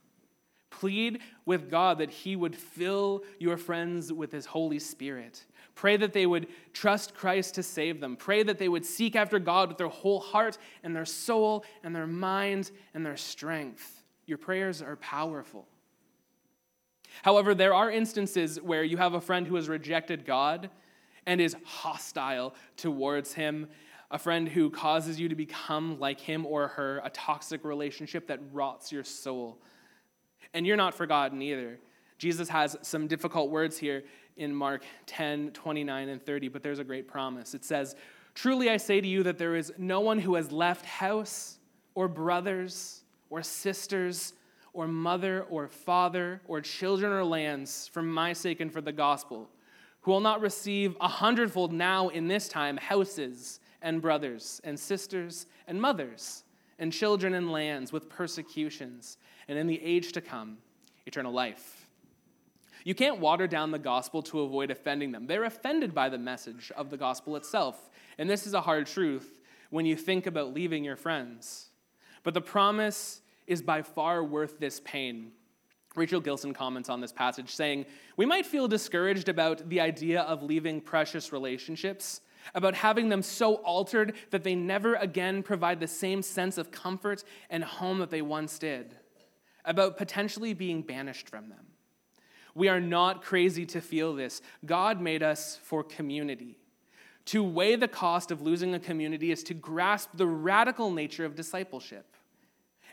Plead 0.79 1.19
with 1.45 1.69
God 1.69 1.99
that 1.99 2.09
He 2.09 2.35
would 2.35 2.55
fill 2.55 3.23
your 3.39 3.57
friends 3.57 4.11
with 4.11 4.31
His 4.31 4.45
Holy 4.45 4.79
Spirit. 4.79 5.45
Pray 5.75 5.97
that 5.97 6.13
they 6.13 6.25
would 6.25 6.47
trust 6.73 7.15
Christ 7.15 7.55
to 7.55 7.63
save 7.63 7.99
them. 7.99 8.15
Pray 8.15 8.43
that 8.43 8.59
they 8.59 8.69
would 8.69 8.85
seek 8.85 9.15
after 9.15 9.39
God 9.39 9.69
with 9.69 9.77
their 9.77 9.87
whole 9.87 10.19
heart 10.19 10.57
and 10.83 10.95
their 10.95 11.05
soul 11.05 11.65
and 11.83 11.95
their 11.95 12.07
mind 12.07 12.71
and 12.93 13.05
their 13.05 13.17
strength. 13.17 14.03
Your 14.25 14.37
prayers 14.37 14.81
are 14.81 14.95
powerful. 14.97 15.67
However, 17.21 17.53
there 17.53 17.73
are 17.73 17.91
instances 17.91 18.59
where 18.61 18.83
you 18.83 18.97
have 18.97 19.13
a 19.13 19.21
friend 19.21 19.47
who 19.47 19.55
has 19.55 19.69
rejected 19.69 20.25
God 20.25 20.69
and 21.25 21.39
is 21.39 21.55
hostile 21.63 22.53
towards 22.75 23.33
Him, 23.33 23.67
a 24.13 24.19
friend 24.19 24.47
who 24.47 24.69
causes 24.69 25.19
you 25.19 25.27
to 25.29 25.35
become 25.35 25.99
like 25.99 26.19
him 26.19 26.45
or 26.45 26.67
her, 26.67 27.01
a 27.03 27.09
toxic 27.09 27.65
relationship 27.65 28.27
that 28.27 28.39
rots 28.51 28.91
your 28.91 29.03
soul. 29.03 29.57
And 30.53 30.65
you're 30.65 30.77
not 30.77 30.93
forgotten 30.93 31.41
either. 31.41 31.79
Jesus 32.17 32.47
has 32.49 32.77
some 32.81 33.07
difficult 33.07 33.49
words 33.49 33.77
here 33.77 34.03
in 34.37 34.53
Mark 34.53 34.83
10, 35.05 35.51
29, 35.51 36.09
and 36.09 36.25
30, 36.25 36.47
but 36.47 36.63
there's 36.63 36.79
a 36.79 36.83
great 36.83 37.07
promise. 37.07 37.53
It 37.53 37.65
says, 37.65 37.95
Truly 38.35 38.69
I 38.69 38.77
say 38.77 38.99
to 38.99 39.07
you 39.07 39.23
that 39.23 39.37
there 39.37 39.55
is 39.55 39.73
no 39.77 39.99
one 39.99 40.19
who 40.19 40.35
has 40.35 40.51
left 40.51 40.85
house 40.85 41.59
or 41.95 42.07
brothers 42.07 43.03
or 43.29 43.43
sisters 43.43 44.33
or 44.73 44.87
mother 44.87 45.43
or 45.49 45.67
father 45.67 46.41
or 46.47 46.61
children 46.61 47.11
or 47.11 47.23
lands 47.23 47.89
for 47.93 48.01
my 48.01 48.33
sake 48.33 48.59
and 48.59 48.71
for 48.71 48.81
the 48.81 48.91
gospel, 48.91 49.49
who 50.01 50.11
will 50.11 50.19
not 50.19 50.41
receive 50.41 50.95
a 50.99 51.07
hundredfold 51.07 51.71
now 51.71 52.09
in 52.09 52.27
this 52.27 52.47
time 52.47 52.77
houses 52.77 53.59
and 53.81 54.01
brothers 54.01 54.59
and 54.63 54.79
sisters 54.79 55.45
and 55.67 55.79
mothers 55.79 56.43
and 56.79 56.91
children 56.91 57.35
and 57.35 57.51
lands 57.51 57.91
with 57.91 58.09
persecutions 58.09 59.17
and 59.47 59.57
in 59.57 59.67
the 59.67 59.81
age 59.83 60.11
to 60.13 60.21
come, 60.21 60.57
eternal 61.05 61.31
life. 61.31 61.83
You 62.83 62.95
can't 62.95 63.19
water 63.19 63.47
down 63.47 63.71
the 63.71 63.79
gospel 63.79 64.21
to 64.23 64.41
avoid 64.41 64.69
offending 64.69 65.11
them. 65.11 65.27
They're 65.27 65.45
offended 65.45 65.93
by 65.93 66.09
the 66.09 66.17
message 66.17 66.71
of 66.75 66.89
the 66.89 66.97
gospel 66.97 67.35
itself. 67.35 67.89
And 68.17 68.29
this 68.29 68.45
is 68.45 68.53
a 68.53 68.61
hard 68.61 68.87
truth 68.87 69.39
when 69.69 69.85
you 69.85 69.95
think 69.95 70.27
about 70.27 70.53
leaving 70.53 70.83
your 70.83 70.97
friends. 70.97 71.69
But 72.23 72.33
the 72.33 72.41
promise 72.41 73.21
is 73.47 73.61
by 73.61 73.81
far 73.81 74.23
worth 74.23 74.59
this 74.59 74.81
pain. 74.81 75.31
Rachel 75.95 76.21
Gilson 76.21 76.53
comments 76.53 76.89
on 76.89 77.01
this 77.01 77.11
passage, 77.11 77.53
saying, 77.53 77.85
We 78.17 78.25
might 78.25 78.45
feel 78.45 78.67
discouraged 78.67 79.29
about 79.29 79.69
the 79.69 79.79
idea 79.79 80.21
of 80.21 80.41
leaving 80.41 80.81
precious 80.81 81.31
relationships, 81.31 82.21
about 82.55 82.73
having 82.73 83.09
them 83.09 83.21
so 83.21 83.55
altered 83.55 84.13
that 84.31 84.43
they 84.43 84.55
never 84.55 84.95
again 84.95 85.43
provide 85.43 85.79
the 85.79 85.87
same 85.87 86.21
sense 86.21 86.57
of 86.57 86.71
comfort 86.71 87.23
and 87.49 87.63
home 87.63 87.99
that 87.99 88.09
they 88.09 88.21
once 88.21 88.57
did 88.57 88.95
about 89.65 89.97
potentially 89.97 90.53
being 90.53 90.81
banished 90.81 91.29
from 91.29 91.49
them. 91.49 91.65
We 92.55 92.67
are 92.67 92.81
not 92.81 93.23
crazy 93.23 93.65
to 93.67 93.81
feel 93.81 94.13
this. 94.13 94.41
God 94.65 95.01
made 95.01 95.23
us 95.23 95.57
for 95.63 95.83
community. 95.83 96.57
To 97.25 97.43
weigh 97.43 97.75
the 97.75 97.87
cost 97.87 98.31
of 98.31 98.41
losing 98.41 98.75
a 98.75 98.79
community 98.79 99.31
is 99.31 99.43
to 99.45 99.53
grasp 99.53 100.09
the 100.13 100.27
radical 100.27 100.91
nature 100.91 101.25
of 101.25 101.35
discipleship. 101.35 102.05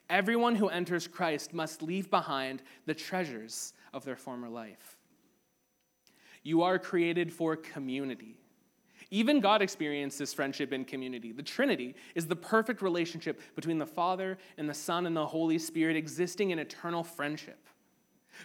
Everyone 0.08 0.56
who 0.56 0.68
enters 0.68 1.06
Christ 1.06 1.52
must 1.52 1.82
leave 1.82 2.10
behind 2.10 2.62
the 2.86 2.94
treasures 2.94 3.74
of 3.92 4.04
their 4.04 4.16
former 4.16 4.48
life. 4.48 4.96
You 6.42 6.62
are 6.62 6.78
created 6.78 7.32
for 7.32 7.54
community. 7.56 8.39
Even 9.10 9.40
God 9.40 9.60
experiences 9.60 10.32
friendship 10.32 10.70
and 10.70 10.86
community. 10.86 11.32
The 11.32 11.42
Trinity 11.42 11.96
is 12.14 12.26
the 12.26 12.36
perfect 12.36 12.80
relationship 12.80 13.40
between 13.56 13.78
the 13.78 13.86
Father 13.86 14.38
and 14.56 14.68
the 14.68 14.74
Son 14.74 15.04
and 15.04 15.16
the 15.16 15.26
Holy 15.26 15.58
Spirit 15.58 15.96
existing 15.96 16.50
in 16.50 16.60
eternal 16.60 17.02
friendship. 17.02 17.66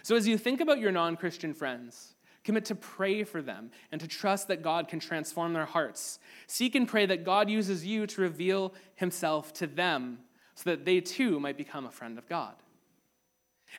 So, 0.02 0.16
as 0.16 0.26
you 0.26 0.36
think 0.36 0.60
about 0.60 0.80
your 0.80 0.90
non 0.90 1.16
Christian 1.16 1.54
friends, 1.54 2.16
commit 2.42 2.64
to 2.64 2.74
pray 2.74 3.24
for 3.24 3.42
them 3.42 3.70
and 3.92 4.00
to 4.00 4.08
trust 4.08 4.48
that 4.48 4.62
God 4.62 4.88
can 4.88 5.00
transform 5.00 5.52
their 5.52 5.66
hearts. 5.66 6.18
Seek 6.46 6.74
and 6.74 6.86
pray 6.86 7.06
that 7.06 7.24
God 7.24 7.48
uses 7.48 7.84
you 7.84 8.06
to 8.08 8.20
reveal 8.20 8.74
himself 8.94 9.52
to 9.54 9.66
them 9.66 10.18
so 10.54 10.70
that 10.70 10.84
they 10.84 11.00
too 11.00 11.38
might 11.38 11.56
become 11.56 11.86
a 11.86 11.90
friend 11.90 12.18
of 12.18 12.28
God. 12.28 12.54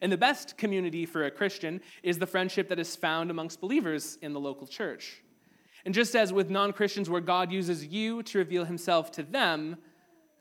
And 0.01 0.11
the 0.11 0.17
best 0.17 0.57
community 0.57 1.05
for 1.05 1.25
a 1.25 1.31
Christian 1.31 1.81
is 2.03 2.19
the 2.19 2.27
friendship 2.27 2.67
that 2.69 2.79
is 2.79 2.95
found 2.95 3.31
amongst 3.31 3.61
believers 3.61 4.17
in 4.21 4.33
the 4.33 4.39
local 4.39 4.67
church. 4.67 5.23
And 5.87 5.93
just 5.93 6.17
as 6.17 6.33
with 6.33 6.49
non 6.49 6.73
Christians, 6.73 7.09
where 7.09 7.21
God 7.21 7.49
uses 7.49 7.85
you 7.85 8.21
to 8.23 8.39
reveal 8.39 8.65
himself 8.65 9.09
to 9.11 9.23
them, 9.23 9.77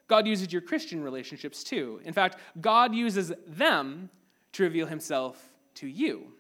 God 0.09 0.27
uses 0.27 0.53
your 0.53 0.61
Christian 0.61 1.05
relationships 1.05 1.63
too. 1.63 2.01
In 2.05 2.13
fact, 2.13 2.39
God 2.61 2.93
uses 2.93 3.33
them 3.47 4.11
to 4.55 4.65
reveal 4.65 4.89
himself 4.89 5.41
to 5.77 5.87
you. 5.87 6.33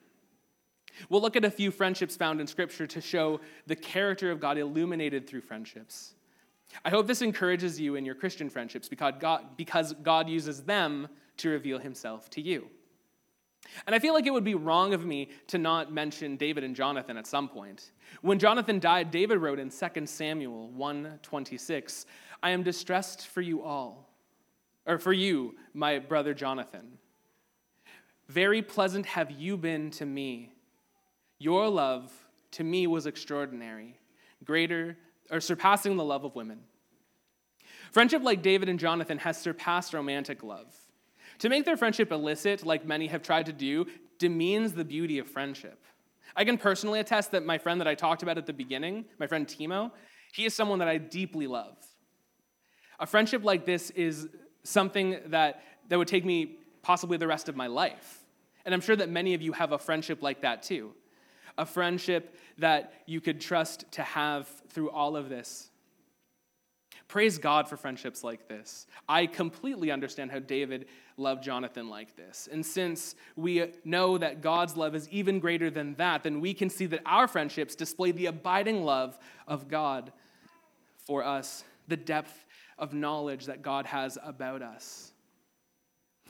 We'll 1.09 1.21
look 1.21 1.37
at 1.37 1.45
a 1.45 1.51
few 1.53 1.71
friendships 1.71 2.17
found 2.17 2.41
in 2.41 2.49
Scripture 2.49 2.89
to 2.89 3.01
show 3.01 3.39
the 3.69 3.77
character 3.77 4.33
of 4.33 4.41
God 4.41 4.59
illuminated 4.59 5.29
through 5.29 5.43
friendships. 5.43 6.17
I 6.85 6.91
hope 6.91 7.07
this 7.07 7.23
encourages 7.23 7.81
you 7.81 7.95
in 7.95 8.05
your 8.05 8.17
Christian 8.17 8.51
friendships 8.51 8.89
because 8.89 9.15
God, 9.21 9.57
because 9.57 9.93
God 10.03 10.29
uses 10.29 10.65
them 10.65 11.07
to 11.37 11.51
reveal 11.51 11.79
himself 11.79 12.29
to 12.31 12.41
you. 12.41 12.71
And 13.87 13.95
I 13.95 13.99
feel 13.99 14.15
like 14.15 14.27
it 14.27 14.33
would 14.33 14.45
be 14.45 14.55
wrong 14.55 14.95
of 14.95 15.05
me 15.05 15.31
to 15.49 15.59
not 15.59 15.93
mention 15.93 16.37
David 16.37 16.65
and 16.65 16.75
Jonathan 16.75 17.17
at 17.17 17.27
some 17.27 17.49
point. 17.49 17.93
When 18.23 18.39
Jonathan 18.39 18.79
died, 18.79 19.11
David 19.11 19.39
wrote 19.39 19.59
in 19.59 19.71
2 19.71 20.09
Samuel 20.09 20.71
1:26, 20.71 22.07
"I 22.43 22.51
am 22.51 22.63
distressed 22.63 23.27
for 23.27 23.41
you 23.41 23.63
all, 23.63 24.09
or 24.87 24.99
for 24.99 25.13
you, 25.13 25.59
my 25.75 25.99
brother 25.99 26.33
Jonathan. 26.33 26.99
Very 28.29 28.63
pleasant 28.63 29.07
have 29.07 29.31
you 29.31 29.57
been 29.57 29.91
to 29.93 30.07
me. 30.07 30.55
Your 31.39 31.69
love 31.69 32.27
to 32.53 32.65
me 32.65 32.87
was 32.87 33.07
extraordinary, 33.07 33.99
greater 34.43 34.97
or 35.31 35.41
surpassing 35.41 35.97
the 35.97 36.05
love 36.05 36.25
of 36.25 36.35
women." 36.35 36.65
Friendship 37.93 38.23
like 38.23 38.43
David 38.43 38.69
and 38.69 38.79
Jonathan 38.79 39.19
has 39.19 39.41
surpassed 39.41 39.93
romantic 39.93 40.43
love. 40.43 40.86
To 41.41 41.49
make 41.49 41.65
their 41.65 41.77
friendship 41.77 42.13
illicit, 42.13 42.65
like 42.65 42.87
many 42.87 43.09
have 43.09 43.23
tried 43.23 43.47
to 43.47 43.53
do, 43.53 43.87
demeans 44.19 44.73
the 44.73 44.85
beauty 44.85 45.19
of 45.19 45.29
friendship. 45.29 45.79
I 46.35 46.45
can 46.45 46.59
personally 46.59 47.01
attest 47.01 47.31
that 47.33 47.45
my 47.45 47.59
friend 47.59 47.81
that 47.81 47.89
I 47.89 47.95
talked 47.95 48.23
about 48.23 48.39
at 48.39 48.47
the 48.47 48.53
beginning, 48.53 49.07
my 49.19 49.27
friend 49.27 49.47
Timo, 49.47 49.91
he 50.33 50.45
is 50.45 50.55
someone 50.55 50.79
that 50.81 50.89
I 50.89 50.99
deeply 50.99 51.47
love. 51.47 51.77
A 53.01 53.07
friendship 53.07 53.45
like 53.45 53.65
this 53.65 53.91
is 53.91 54.29
something 54.63 55.19
that, 55.27 55.63
that 55.89 55.99
would 55.99 56.09
take 56.09 56.25
me 56.25 56.57
possibly 56.83 57.17
the 57.17 57.27
rest 57.27 57.49
of 57.49 57.57
my 57.57 57.67
life. 57.67 58.21
And 58.65 58.75
I'm 58.75 58.81
sure 58.81 58.97
that 58.97 59.09
many 59.09 59.35
of 59.35 59.43
you 59.43 59.53
have 59.53 59.73
a 59.73 59.79
friendship 59.79 60.23
like 60.23 60.43
that 60.43 60.63
too. 60.63 60.93
A 61.57 61.65
friendship 61.65 62.37
that 62.59 62.93
you 63.07 63.21
could 63.21 63.41
trust 63.41 63.91
to 63.93 64.03
have 64.03 64.49
through 64.69 64.91
all 64.91 65.17
of 65.17 65.29
this. 65.29 65.71
Praise 67.09 67.39
God 67.39 67.69
for 67.69 67.77
friendships 67.77 68.25
like 68.25 68.49
this. 68.49 68.87
I 69.09 69.27
completely 69.27 69.91
understand 69.93 70.33
how 70.33 70.41
David 70.41 70.87
loved 71.17 71.43
Jonathan 71.43 71.89
like 71.89 72.17
this. 72.17 72.49
And 72.51 72.67
since 72.67 73.15
we 73.37 73.73
know 73.85 74.19
that 74.19 74.41
God's 74.41 74.77
love 74.77 74.95
is 74.95 75.09
even 75.11 75.39
greater 75.39 75.71
than 75.71 75.95
that, 75.95 76.25
then 76.25 76.41
we 76.41 76.53
can 76.53 76.69
see 76.69 76.87
that 76.87 77.01
our 77.07 77.29
friendships 77.29 77.77
display 77.77 78.11
the 78.11 78.27
abiding 78.27 78.85
love 78.85 79.19
of 79.47 79.69
God 79.69 80.13
for 81.07 81.25
us, 81.25 81.63
the 81.87 81.97
depth 81.97 82.45
of 82.77 82.93
knowledge 82.93 83.47
that 83.47 83.63
God 83.63 83.87
has 83.87 84.19
about 84.23 84.61
us. 84.61 85.13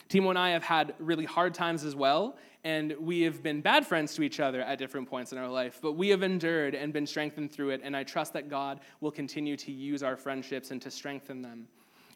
Timo 0.09 0.29
and 0.29 0.39
I 0.39 0.51
have 0.51 0.63
had 0.63 0.95
really 0.99 1.25
hard 1.25 1.55
times 1.55 1.85
as 1.85 1.97
well, 1.97 2.37
and 2.67 2.97
we 2.99 3.21
have 3.21 3.45
been 3.45 3.61
bad 3.61 3.87
friends 3.87 4.17
to 4.17 4.23
each 4.23 4.41
other 4.41 4.61
at 4.61 4.77
different 4.77 5.09
points 5.09 5.31
in 5.31 5.39
our 5.39 5.49
life, 5.49 5.79
but 5.81 5.93
we 5.93 6.09
have 6.09 6.25
endured 6.25 6.75
and 6.75 6.93
been 6.93 7.07
strengthened 7.07 7.53
through 7.53 7.71
it, 7.71 7.81
and 7.85 7.97
I 7.97 8.03
trust 8.03 8.33
that 8.33 8.51
God 8.51 8.81
will 9.01 9.13
continue 9.13 9.57
to 9.59 9.71
use 9.71 10.03
our 10.03 10.17
friendships 10.17 10.73
and 10.73 10.83
to 10.83 10.91
strengthen 10.91 11.43
them. 11.43 11.69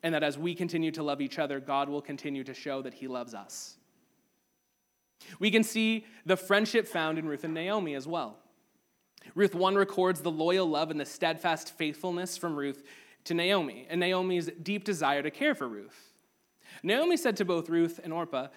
And 0.03 0.13
that 0.13 0.25
as 0.25 0.37
we 0.37 0.57
continue 0.57 0.91
to 0.91 1.05
love 1.05 1.21
each 1.21 1.39
other, 1.39 1.61
God 1.61 1.89
will 1.89 2.03
continue 2.03 2.43
to 2.43 2.53
show 2.53 2.83
that 2.83 2.95
He 2.95 3.07
loves 3.07 3.33
us. 3.33 3.77
We 5.39 5.53
can 5.53 5.63
see 5.63 6.05
the 6.27 6.37
friendship 6.37 6.89
found 6.89 7.17
in 7.17 7.29
Ruth 7.29 7.45
and 7.45 7.55
Naomi 7.55 7.95
as 7.95 8.09
well. 8.09 8.37
Ruth 9.37 9.55
1 9.55 9.77
records 9.77 10.21
the 10.21 10.33
loyal 10.33 10.69
love 10.69 10.91
and 10.91 10.99
the 10.99 11.07
steadfast 11.07 11.79
faithfulness 11.79 12.37
from 12.37 12.57
Ruth 12.57 12.83
to 13.23 13.35
Naomi, 13.35 13.87
and 13.89 14.01
Naomi's 14.01 14.51
deep 14.61 14.83
desire 14.83 15.23
to 15.23 15.31
care 15.31 15.55
for 15.55 15.69
Ruth. 15.69 16.11
Naomi 16.83 17.17
said 17.17 17.37
to 17.37 17.45
both 17.45 17.69
Ruth 17.69 18.01
and 18.03 18.13
Orpah, 18.13 18.49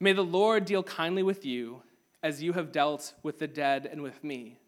May 0.00 0.12
the 0.12 0.22
Lord 0.22 0.64
deal 0.64 0.82
kindly 0.82 1.22
with 1.22 1.44
you 1.44 1.82
as 2.22 2.42
you 2.42 2.52
have 2.52 2.72
dealt 2.72 3.14
with 3.22 3.38
the 3.38 3.48
dead 3.48 3.88
and 3.90 4.02
with 4.02 4.22
me. 4.22 4.58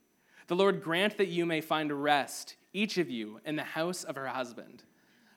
The 0.49 0.57
Lord 0.57 0.83
grant 0.83 1.17
that 1.19 1.29
you 1.29 1.47
may 1.47 1.61
find 1.61 2.03
rest, 2.03 2.57
each 2.73 2.99
of 2.99 3.09
you, 3.09 3.41
in 3.45 3.55
the 3.55 3.63
house 3.63 4.03
of 4.03 4.17
her 4.17 4.27
husband. 4.27 4.83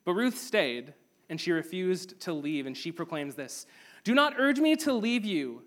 But 0.03 0.13
Ruth 0.13 0.37
stayed, 0.37 0.93
and 1.29 1.39
she 1.39 1.51
refused 1.51 2.19
to 2.21 2.33
leave, 2.33 2.65
and 2.65 2.75
she 2.75 2.91
proclaims 2.91 3.35
this 3.35 3.67
Do 4.03 4.15
not 4.15 4.33
urge 4.37 4.59
me 4.59 4.75
to 4.77 4.93
leave 4.93 5.25
you 5.25 5.61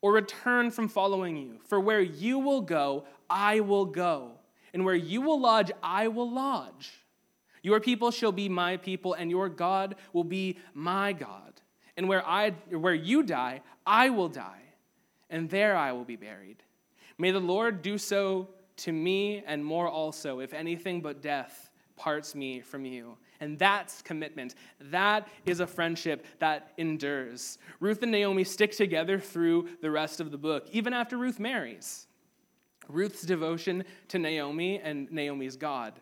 or 0.00 0.12
return 0.12 0.70
from 0.70 0.88
following 0.88 1.36
you, 1.36 1.58
for 1.66 1.80
where 1.80 2.00
you 2.00 2.38
will 2.38 2.60
go, 2.60 3.04
I 3.28 3.60
will 3.60 3.86
go, 3.86 4.32
and 4.72 4.84
where 4.84 4.94
you 4.94 5.20
will 5.20 5.40
lodge, 5.40 5.72
I 5.82 6.06
will 6.06 6.30
lodge. 6.30 6.92
Your 7.62 7.80
people 7.80 8.12
shall 8.12 8.30
be 8.30 8.48
my 8.48 8.76
people, 8.76 9.14
and 9.14 9.28
your 9.28 9.48
God 9.48 9.96
will 10.12 10.22
be 10.22 10.58
my 10.72 11.12
God. 11.12 11.60
And 11.96 12.08
where, 12.08 12.26
I, 12.26 12.50
where 12.70 12.94
you 12.94 13.22
die, 13.22 13.62
I 13.86 14.10
will 14.10 14.28
die, 14.28 14.62
and 15.30 15.48
there 15.48 15.76
I 15.76 15.92
will 15.92 16.04
be 16.04 16.16
buried. 16.16 16.62
May 17.18 17.30
the 17.30 17.40
Lord 17.40 17.82
do 17.82 17.96
so 17.96 18.48
to 18.78 18.92
me 18.92 19.42
and 19.46 19.64
more 19.64 19.88
also, 19.88 20.40
if 20.40 20.52
anything 20.52 21.00
but 21.00 21.22
death 21.22 21.70
parts 21.96 22.34
me 22.34 22.60
from 22.60 22.84
you. 22.84 23.16
And 23.40 23.58
that's 23.58 24.02
commitment. 24.02 24.54
That 24.80 25.28
is 25.46 25.60
a 25.60 25.66
friendship 25.66 26.26
that 26.38 26.72
endures. 26.76 27.58
Ruth 27.80 28.02
and 28.02 28.12
Naomi 28.12 28.44
stick 28.44 28.72
together 28.72 29.18
through 29.18 29.68
the 29.80 29.90
rest 29.90 30.20
of 30.20 30.30
the 30.30 30.38
book, 30.38 30.66
even 30.72 30.92
after 30.92 31.16
Ruth 31.16 31.40
marries. 31.40 32.06
Ruth's 32.88 33.22
devotion 33.22 33.84
to 34.08 34.18
Naomi 34.18 34.78
and 34.78 35.10
Naomi's 35.10 35.56
God 35.56 35.94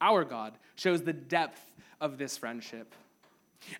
our 0.00 0.24
God, 0.24 0.58
shows 0.76 1.02
the 1.02 1.12
depth 1.12 1.72
of 2.00 2.18
this 2.18 2.36
friendship. 2.36 2.94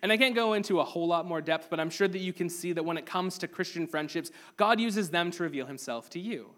And 0.01 0.11
I 0.11 0.17
can't 0.17 0.35
go 0.35 0.53
into 0.53 0.79
a 0.79 0.83
whole 0.83 1.07
lot 1.07 1.25
more 1.25 1.41
depth, 1.41 1.67
but 1.69 1.79
I'm 1.79 1.89
sure 1.89 2.07
that 2.07 2.19
you 2.19 2.33
can 2.33 2.49
see 2.49 2.73
that 2.73 2.83
when 2.83 2.97
it 2.97 3.05
comes 3.05 3.37
to 3.39 3.47
Christian 3.47 3.87
friendships, 3.87 4.31
God 4.57 4.79
uses 4.79 5.09
them 5.09 5.31
to 5.31 5.43
reveal 5.43 5.65
himself 5.65 6.09
to 6.11 6.19
you. 6.19 6.49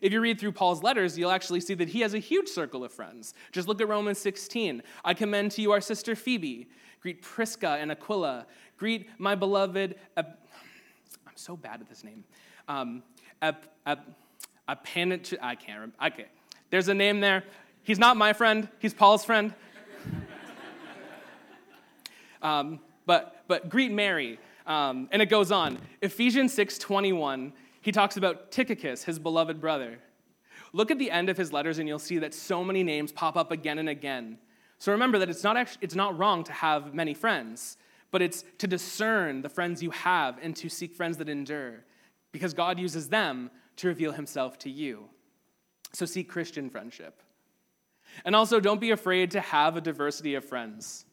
If 0.00 0.12
you 0.12 0.20
read 0.20 0.40
through 0.40 0.52
Paul's 0.52 0.82
letters, 0.82 1.16
you'll 1.16 1.30
actually 1.30 1.60
see 1.60 1.74
that 1.74 1.88
he 1.88 2.00
has 2.00 2.14
a 2.14 2.18
huge 2.18 2.48
circle 2.48 2.84
of 2.84 2.92
friends. 2.92 3.32
Just 3.52 3.68
look 3.68 3.80
at 3.80 3.88
Romans 3.88 4.18
16. 4.18 4.82
I 5.04 5.14
commend 5.14 5.52
to 5.52 5.62
you 5.62 5.72
our 5.72 5.80
sister 5.80 6.16
Phoebe. 6.16 6.68
Greet 7.00 7.22
Prisca 7.22 7.78
and 7.80 7.92
Aquila. 7.92 8.46
Greet 8.76 9.08
my 9.18 9.34
beloved. 9.34 9.94
I'm 10.16 10.26
so 11.36 11.56
bad 11.56 11.80
at 11.80 11.88
this 11.88 12.02
name. 12.02 12.24
Um, 12.68 13.02
Ep, 13.40 13.66
Ep, 13.86 14.08
I 14.66 14.74
can't 14.74 15.22
remember. 15.68 15.94
Okay. 16.04 16.26
There's 16.70 16.88
a 16.88 16.94
name 16.94 17.20
there. 17.20 17.44
He's 17.82 17.98
not 17.98 18.16
my 18.16 18.32
friend, 18.32 18.68
he's 18.78 18.94
Paul's 18.94 19.24
friend. 19.24 19.54
Um, 22.44 22.78
but, 23.06 23.42
but 23.48 23.68
greet 23.68 23.90
Mary. 23.90 24.38
Um, 24.66 25.08
and 25.10 25.20
it 25.20 25.26
goes 25.26 25.50
on. 25.50 25.78
Ephesians 26.00 26.54
6:21, 26.56 27.52
he 27.80 27.90
talks 27.90 28.16
about 28.16 28.50
Tychicus, 28.50 29.04
his 29.04 29.18
beloved 29.18 29.60
brother. 29.60 29.98
Look 30.72 30.90
at 30.90 30.98
the 30.98 31.10
end 31.10 31.28
of 31.28 31.36
his 31.36 31.52
letters 31.52 31.78
and 31.78 31.88
you'll 31.88 31.98
see 31.98 32.18
that 32.18 32.34
so 32.34 32.64
many 32.64 32.82
names 32.82 33.12
pop 33.12 33.36
up 33.36 33.50
again 33.50 33.78
and 33.78 33.88
again. 33.88 34.38
So 34.78 34.92
remember 34.92 35.18
that 35.18 35.30
it's 35.30 35.44
not, 35.44 35.56
actually, 35.56 35.84
it's 35.84 35.94
not 35.94 36.18
wrong 36.18 36.44
to 36.44 36.52
have 36.52 36.94
many 36.94 37.14
friends, 37.14 37.76
but 38.10 38.22
it's 38.22 38.44
to 38.58 38.66
discern 38.66 39.42
the 39.42 39.48
friends 39.48 39.82
you 39.82 39.90
have 39.90 40.38
and 40.42 40.54
to 40.56 40.68
seek 40.68 40.94
friends 40.94 41.16
that 41.18 41.28
endure, 41.28 41.84
because 42.32 42.54
God 42.54 42.78
uses 42.78 43.08
them 43.08 43.50
to 43.76 43.88
reveal 43.88 44.12
himself 44.12 44.58
to 44.60 44.70
you. 44.70 45.08
So 45.92 46.06
seek 46.06 46.28
Christian 46.28 46.70
friendship. 46.70 47.22
And 48.24 48.34
also, 48.34 48.60
don't 48.60 48.80
be 48.80 48.90
afraid 48.90 49.30
to 49.32 49.40
have 49.40 49.76
a 49.76 49.80
diversity 49.80 50.34
of 50.34 50.44
friends 50.44 51.06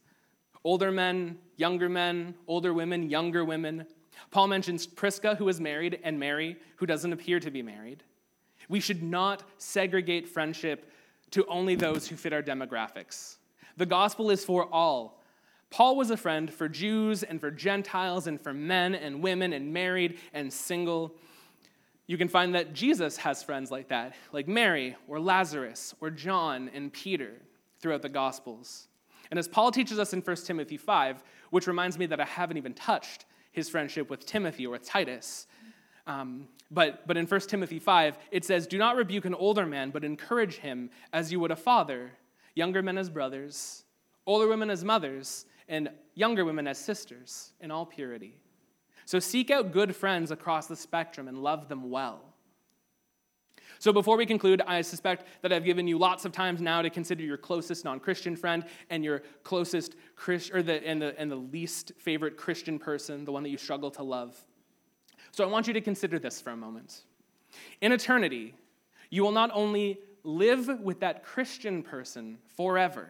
older 0.64 0.92
men, 0.92 1.38
younger 1.58 1.90
men, 1.90 2.36
older 2.48 2.74
women, 2.74 3.10
younger 3.10 3.44
women. 3.44 3.86
Paul 4.30 4.48
mentions 4.48 4.86
Prisca, 4.88 5.36
who 5.36 5.48
is 5.50 5.60
married, 5.60 6.00
and 6.04 6.20
Mary, 6.20 6.58
who 6.78 6.86
doesn't 6.86 7.14
appear 7.14 7.40
to 7.40 7.52
be 7.52 7.62
married. 7.62 8.04
We 8.70 8.80
should 8.80 9.04
not 9.04 9.44
segregate 9.58 10.28
friendship 10.28 10.92
to 11.32 11.46
only 11.48 11.76
those 11.76 12.08
who 12.08 12.16
fit 12.16 12.34
our 12.34 12.44
demographics. 12.44 13.38
The 13.78 13.86
gospel 13.86 14.30
is 14.30 14.46
for 14.46 14.68
all. 14.72 15.22
Paul 15.70 15.96
was 15.96 16.12
a 16.12 16.18
friend 16.18 16.54
for 16.54 16.68
Jews 16.68 17.24
and 17.24 17.40
for 17.40 17.50
Gentiles 17.50 18.28
and 18.28 18.40
for 18.40 18.54
men 18.54 18.94
and 18.94 19.24
women 19.24 19.54
and 19.54 19.74
married 19.74 20.20
and 20.34 20.52
single 20.52 21.16
you 22.12 22.18
can 22.18 22.28
find 22.28 22.56
that 22.56 22.74
Jesus 22.74 23.16
has 23.16 23.42
friends 23.42 23.72
like 23.72 23.88
that, 23.88 24.16
like 24.34 24.46
Mary 24.46 24.98
or 25.08 25.18
Lazarus 25.18 25.96
or 26.02 26.10
John 26.10 26.70
and 26.74 26.92
Peter 26.92 27.42
throughout 27.80 28.02
the 28.02 28.10
Gospels. 28.10 28.90
And 29.32 29.40
as 29.40 29.48
Paul 29.48 29.72
teaches 29.72 29.98
us 29.98 30.14
in 30.14 30.22
1 30.22 30.36
Timothy 30.38 30.78
5, 30.78 31.24
which 31.50 31.66
reminds 31.66 31.98
me 31.98 32.06
that 32.08 32.20
I 32.20 32.26
haven't 32.26 32.58
even 32.58 32.74
touched 32.74 33.26
his 33.52 33.70
friendship 33.70 34.10
with 34.10 34.26
Timothy 34.26 34.68
or 34.68 34.72
with 34.72 34.84
Titus. 34.84 35.48
Um, 36.06 36.48
but, 36.70 37.08
but 37.08 37.18
in 37.18 37.26
1 37.26 37.40
Timothy 37.42 37.80
5, 37.80 38.18
it 38.32 38.46
says, 38.46 38.68
Do 38.68 38.78
not 38.78 38.96
rebuke 38.96 39.26
an 39.26 39.34
older 39.34 39.66
man, 39.66 39.90
but 39.90 40.04
encourage 40.04 40.58
him 40.58 40.90
as 41.14 41.32
you 41.32 41.40
would 41.40 41.52
a 41.52 41.56
father, 41.56 42.12
younger 42.56 42.82
men 42.82 42.98
as 42.98 43.10
brothers, 43.10 43.86
older 44.28 44.48
women 44.48 44.70
as 44.70 44.84
mothers, 44.84 45.46
and 45.68 45.90
younger 46.16 46.44
women 46.44 46.68
as 46.68 46.78
sisters, 46.78 47.54
in 47.62 47.72
all 47.72 47.86
purity. 47.86 48.36
So 49.06 49.20
seek 49.20 49.50
out 49.50 49.72
good 49.72 49.96
friends 49.96 50.32
across 50.32 50.68
the 50.68 50.76
spectrum 50.76 51.28
and 51.28 51.38
love 51.38 51.70
them 51.70 51.90
well. 51.90 52.31
So 53.82 53.92
before 53.92 54.16
we 54.16 54.28
conclude, 54.28 54.62
I 54.68 54.82
suspect 54.82 55.26
that 55.42 55.52
I've 55.52 55.66
given 55.66 55.88
you 55.88 55.98
lots 55.98 56.24
of 56.24 56.32
times 56.32 56.62
now 56.62 56.84
to 56.84 56.90
consider 56.92 57.24
your 57.24 57.36
closest 57.36 57.84
non-Christian 57.84 58.36
friend 58.36 58.64
and 58.92 59.04
your 59.04 59.24
closest 59.42 59.96
Christ, 60.16 60.52
or 60.54 60.62
the 60.62 60.88
and 60.88 61.02
the 61.02 61.20
and 61.20 61.32
the 61.32 61.36
least 61.36 61.94
favorite 61.98 62.38
Christian 62.38 62.78
person, 62.78 63.26
the 63.26 63.32
one 63.32 63.42
that 63.42 63.50
you 63.50 63.58
struggle 63.58 63.90
to 63.90 64.04
love. 64.04 64.40
So 65.32 65.44
I 65.44 65.48
want 65.48 65.66
you 65.66 65.74
to 65.74 65.82
consider 65.82 66.20
this 66.20 66.40
for 66.40 66.52
a 66.52 66.56
moment. 66.56 67.06
In 67.82 67.92
eternity, 67.92 68.54
you 69.10 69.24
will 69.24 69.32
not 69.32 69.50
only 69.52 69.98
live 70.24 70.68
with 70.80 71.00
that 71.00 71.24
Christian 71.24 71.82
person 71.82 72.38
forever, 72.56 73.10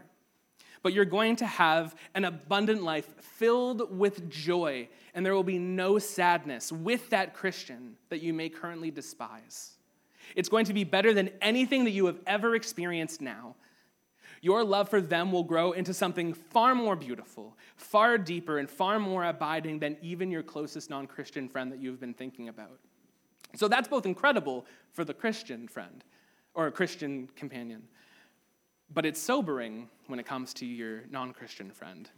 but 0.83 0.93
you're 0.93 1.03
going 1.03 1.35
to 1.35 1.45
have 1.45 1.97
an 2.15 2.23
abundant 2.23 2.81
life 2.81 3.13
filled 3.19 3.97
with 3.97 4.29
joy, 4.29 4.87
and 5.13 5.25
there 5.25 5.35
will 5.35 5.43
be 5.43 5.59
no 5.59 5.99
sadness 5.99 6.71
with 6.71 7.09
that 7.09 7.33
Christian 7.33 7.97
that 8.07 8.21
you 8.21 8.33
may 8.33 8.47
currently 8.47 8.89
despise. 8.89 9.73
It's 10.35 10.49
going 10.49 10.65
to 10.65 10.73
be 10.73 10.83
better 10.83 11.13
than 11.13 11.29
anything 11.41 11.83
that 11.85 11.91
you 11.91 12.05
have 12.05 12.19
ever 12.25 12.55
experienced 12.55 13.21
now. 13.21 13.55
Your 14.41 14.63
love 14.63 14.89
for 14.89 15.01
them 15.01 15.31
will 15.31 15.43
grow 15.43 15.71
into 15.71 15.93
something 15.93 16.33
far 16.33 16.73
more 16.73 16.95
beautiful, 16.95 17.55
far 17.75 18.17
deeper, 18.17 18.57
and 18.57 18.67
far 18.69 18.99
more 18.99 19.23
abiding 19.23 19.79
than 19.79 19.97
even 20.01 20.31
your 20.31 20.41
closest 20.41 20.89
non 20.89 21.05
Christian 21.05 21.47
friend 21.47 21.71
that 21.71 21.79
you've 21.79 21.99
been 21.99 22.15
thinking 22.15 22.49
about. 22.49 22.79
So 23.55 23.67
that's 23.67 23.87
both 23.87 24.05
incredible 24.05 24.65
for 24.93 25.05
the 25.05 25.13
Christian 25.13 25.67
friend 25.67 26.03
or 26.55 26.67
a 26.67 26.71
Christian 26.71 27.29
companion, 27.35 27.83
but 28.93 29.05
it's 29.05 29.21
sobering 29.21 29.89
when 30.07 30.19
it 30.19 30.25
comes 30.25 30.53
to 30.55 30.65
your 30.65 31.03
non 31.11 31.33
Christian 31.33 31.69
friend. 31.69 32.09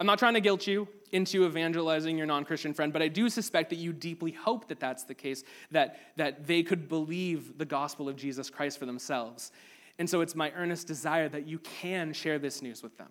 I'm 0.00 0.06
not 0.06 0.18
trying 0.18 0.34
to 0.34 0.40
guilt 0.40 0.66
you 0.66 0.88
into 1.12 1.46
evangelizing 1.46 2.18
your 2.18 2.26
non 2.26 2.44
Christian 2.44 2.74
friend, 2.74 2.92
but 2.92 3.02
I 3.02 3.08
do 3.08 3.28
suspect 3.28 3.70
that 3.70 3.76
you 3.76 3.92
deeply 3.92 4.32
hope 4.32 4.68
that 4.68 4.80
that's 4.80 5.04
the 5.04 5.14
case, 5.14 5.44
that, 5.70 6.00
that 6.16 6.46
they 6.46 6.62
could 6.62 6.88
believe 6.88 7.58
the 7.58 7.64
gospel 7.64 8.08
of 8.08 8.16
Jesus 8.16 8.50
Christ 8.50 8.78
for 8.78 8.86
themselves. 8.86 9.52
And 9.98 10.08
so 10.08 10.20
it's 10.20 10.34
my 10.34 10.52
earnest 10.52 10.86
desire 10.86 11.28
that 11.28 11.46
you 11.46 11.58
can 11.58 12.12
share 12.12 12.38
this 12.38 12.60
news 12.60 12.82
with 12.82 12.98
them. 12.98 13.08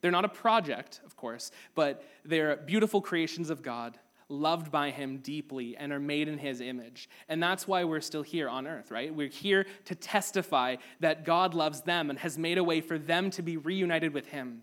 They're 0.00 0.10
not 0.10 0.24
a 0.24 0.28
project, 0.28 1.00
of 1.04 1.16
course, 1.16 1.50
but 1.74 2.04
they're 2.24 2.56
beautiful 2.56 3.00
creations 3.00 3.50
of 3.50 3.62
God, 3.62 3.98
loved 4.28 4.70
by 4.70 4.90
Him 4.90 5.18
deeply, 5.18 5.76
and 5.76 5.92
are 5.92 6.00
made 6.00 6.28
in 6.28 6.38
His 6.38 6.60
image. 6.60 7.08
And 7.28 7.42
that's 7.42 7.66
why 7.66 7.84
we're 7.84 8.00
still 8.00 8.22
here 8.22 8.48
on 8.48 8.66
earth, 8.66 8.90
right? 8.90 9.14
We're 9.14 9.28
here 9.28 9.66
to 9.86 9.94
testify 9.94 10.76
that 11.00 11.24
God 11.24 11.54
loves 11.54 11.82
them 11.82 12.10
and 12.10 12.18
has 12.20 12.38
made 12.38 12.58
a 12.58 12.64
way 12.64 12.80
for 12.80 12.98
them 12.98 13.30
to 13.30 13.42
be 13.42 13.56
reunited 13.56 14.14
with 14.14 14.26
Him. 14.28 14.62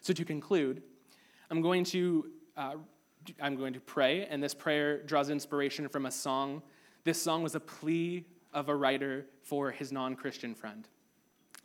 So 0.00 0.12
to 0.12 0.24
conclude, 0.24 0.82
I'm 1.50 1.60
going 1.60 1.84
to 1.84 2.26
uh, 2.56 2.74
I'm 3.40 3.56
going 3.56 3.74
to 3.74 3.80
pray, 3.80 4.26
and 4.26 4.42
this 4.42 4.54
prayer 4.54 5.02
draws 5.02 5.30
inspiration 5.30 5.88
from 5.88 6.06
a 6.06 6.10
song. 6.10 6.62
This 7.04 7.20
song 7.20 7.42
was 7.42 7.54
a 7.54 7.60
plea 7.60 8.24
of 8.52 8.68
a 8.68 8.74
writer 8.74 9.26
for 9.42 9.70
his 9.70 9.92
non-Christian 9.92 10.54
friend. 10.54 10.88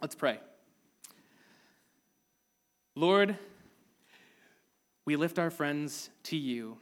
Let's 0.01 0.15
pray. 0.15 0.39
Lord, 2.93 3.37
we 5.05 5.15
lift 5.15 5.39
our 5.39 5.49
friends 5.49 6.09
to 6.23 6.37
you. 6.37 6.77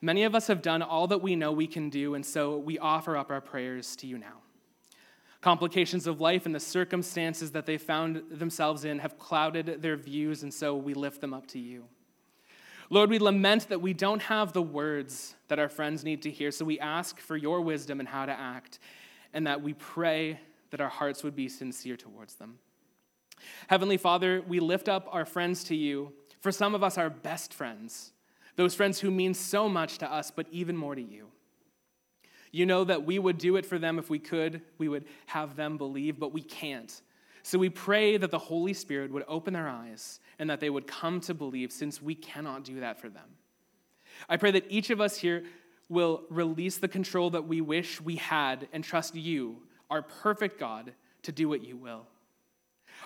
Many 0.00 0.24
of 0.24 0.34
us 0.34 0.46
have 0.46 0.62
done 0.62 0.82
all 0.82 1.06
that 1.08 1.22
we 1.22 1.36
know 1.36 1.52
we 1.52 1.66
can 1.66 1.90
do, 1.90 2.14
and 2.14 2.24
so 2.24 2.56
we 2.56 2.78
offer 2.78 3.16
up 3.16 3.30
our 3.30 3.40
prayers 3.40 3.94
to 3.96 4.06
you 4.06 4.16
now. 4.18 4.38
Complications 5.40 6.06
of 6.06 6.20
life 6.20 6.46
and 6.46 6.54
the 6.54 6.60
circumstances 6.60 7.52
that 7.52 7.64
they 7.64 7.78
found 7.78 8.22
themselves 8.30 8.84
in 8.84 8.98
have 8.98 9.18
clouded 9.18 9.82
their 9.82 9.96
views, 9.96 10.42
and 10.42 10.52
so 10.52 10.74
we 10.74 10.94
lift 10.94 11.20
them 11.20 11.32
up 11.32 11.46
to 11.48 11.58
you. 11.58 11.84
Lord, 12.90 13.10
we 13.10 13.18
lament 13.18 13.68
that 13.68 13.80
we 13.80 13.92
don't 13.92 14.22
have 14.22 14.52
the 14.52 14.62
words 14.62 15.34
that 15.48 15.58
our 15.58 15.68
friends 15.68 16.02
need 16.02 16.22
to 16.22 16.30
hear, 16.30 16.50
so 16.50 16.64
we 16.64 16.80
ask 16.80 17.20
for 17.20 17.36
your 17.36 17.60
wisdom 17.60 18.00
and 18.00 18.08
how 18.08 18.26
to 18.26 18.32
act, 18.32 18.78
and 19.32 19.46
that 19.46 19.62
we 19.62 19.74
pray 19.74 20.40
that 20.70 20.80
our 20.80 20.88
hearts 20.88 21.22
would 21.22 21.36
be 21.36 21.48
sincere 21.48 21.96
towards 21.96 22.34
them. 22.34 22.58
Heavenly 23.68 23.96
Father, 23.96 24.42
we 24.46 24.58
lift 24.58 24.88
up 24.88 25.06
our 25.12 25.24
friends 25.24 25.62
to 25.64 25.76
you. 25.76 26.12
For 26.40 26.50
some 26.50 26.74
of 26.74 26.82
us, 26.82 26.98
our 26.98 27.10
best 27.10 27.54
friends, 27.54 28.12
those 28.56 28.74
friends 28.74 29.00
who 29.00 29.10
mean 29.10 29.34
so 29.34 29.68
much 29.68 29.98
to 29.98 30.12
us, 30.12 30.30
but 30.30 30.46
even 30.50 30.76
more 30.76 30.94
to 30.94 31.02
you. 31.02 31.28
You 32.58 32.66
know 32.66 32.82
that 32.82 33.04
we 33.04 33.20
would 33.20 33.38
do 33.38 33.54
it 33.54 33.64
for 33.64 33.78
them 33.78 34.00
if 34.00 34.10
we 34.10 34.18
could. 34.18 34.62
We 34.78 34.88
would 34.88 35.04
have 35.26 35.54
them 35.54 35.78
believe, 35.78 36.18
but 36.18 36.32
we 36.32 36.42
can't. 36.42 36.92
So 37.44 37.56
we 37.56 37.68
pray 37.68 38.16
that 38.16 38.32
the 38.32 38.38
Holy 38.38 38.72
Spirit 38.72 39.12
would 39.12 39.22
open 39.28 39.54
their 39.54 39.68
eyes 39.68 40.18
and 40.40 40.50
that 40.50 40.58
they 40.58 40.68
would 40.68 40.88
come 40.88 41.20
to 41.20 41.34
believe 41.34 41.70
since 41.70 42.02
we 42.02 42.16
cannot 42.16 42.64
do 42.64 42.80
that 42.80 43.00
for 43.00 43.10
them. 43.10 43.28
I 44.28 44.38
pray 44.38 44.50
that 44.50 44.64
each 44.68 44.90
of 44.90 45.00
us 45.00 45.16
here 45.16 45.44
will 45.88 46.24
release 46.30 46.78
the 46.78 46.88
control 46.88 47.30
that 47.30 47.46
we 47.46 47.60
wish 47.60 48.00
we 48.00 48.16
had 48.16 48.66
and 48.72 48.82
trust 48.82 49.14
you, 49.14 49.58
our 49.88 50.02
perfect 50.02 50.58
God, 50.58 50.94
to 51.22 51.30
do 51.30 51.48
what 51.48 51.64
you 51.64 51.76
will. 51.76 52.08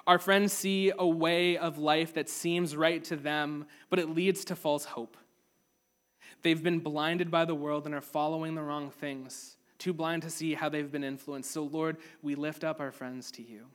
Our 0.07 0.19
friends 0.19 0.55
see 0.55 0.93
a 0.99 1.07
way 1.07 1.59
of 1.59 1.77
life 1.77 2.15
that 2.15 2.31
seems 2.31 2.75
right 2.75 3.05
to 3.05 3.17
them, 3.17 3.67
but 3.91 3.99
it 3.99 4.09
leads 4.09 4.47
to 4.47 4.57
false 4.57 4.87
hope. 4.87 5.19
They've 6.43 6.63
been 6.63 6.81
blinded 6.81 7.31
by 7.31 7.45
the 7.45 7.55
world 7.55 7.87
and 7.87 7.95
are 7.95 8.01
following 8.01 8.55
the 8.55 8.63
wrong 8.63 8.91
things, 8.91 9.57
too 9.79 9.93
blind 9.93 10.23
to 10.23 10.31
see 10.31 10.55
how 10.55 10.69
they've 10.69 10.91
been 10.91 11.05
influenced. 11.05 11.51
So, 11.51 11.65
Lord, 11.65 11.99
we 12.23 12.35
lift 12.35 12.65
up 12.65 12.81
our 12.81 12.93
friends 12.93 13.31
to 13.33 13.43
you. 13.43 13.67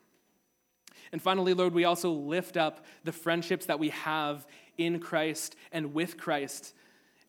And 1.11 1.21
finally, 1.21 1.53
Lord, 1.53 1.73
we 1.73 1.85
also 1.85 2.11
lift 2.11 2.57
up 2.57 2.85
the 3.03 3.11
friendships 3.11 3.67
that 3.67 3.79
we 3.79 3.89
have 3.89 4.45
in 4.77 4.99
Christ 4.99 5.55
and 5.71 5.93
with 5.93 6.17
Christ. 6.17 6.73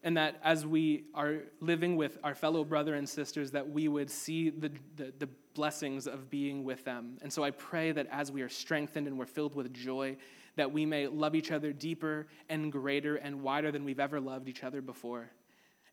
And 0.03 0.17
that 0.17 0.41
as 0.43 0.67
we 0.67 1.05
are 1.15 1.39
living 1.61 1.97
with 1.97 2.19
our 2.23 2.35
fellow 2.35 2.65
brother 2.65 2.95
and 2.95 3.09
sisters, 3.09 3.53
that 3.53 3.69
we 3.69 3.89
would 3.89 4.11
see 4.11 4.51
the, 4.51 4.71
the, 4.97 5.13
the 5.19 5.29
blessings 5.55 6.07
of 6.07 6.31
being 6.31 6.65
with 6.65 6.85
them. 6.85 7.19
And 7.21 7.33
so 7.33 7.43
I 7.43 7.51
pray 7.51 7.93
that 7.93 8.07
as 8.11 8.31
we 8.31 8.43
are 8.43 8.49
strengthened 8.49 9.07
and 9.07 9.19
we're 9.19 9.27
filled 9.27 9.55
with 9.55 9.73
joy, 9.73 10.17
that 10.59 10.73
we 10.73 10.85
may 10.85 11.07
love 11.07 11.35
each 11.35 11.51
other 11.51 11.73
deeper 11.73 12.27
and 12.49 12.71
greater 12.71 13.17
and 13.17 13.43
wider 13.43 13.73
than 13.73 13.85
we've 13.85 14.01
ever 14.01 14.21
loved 14.21 14.49
each 14.49 14.63
other 14.63 14.83
before. 14.83 15.31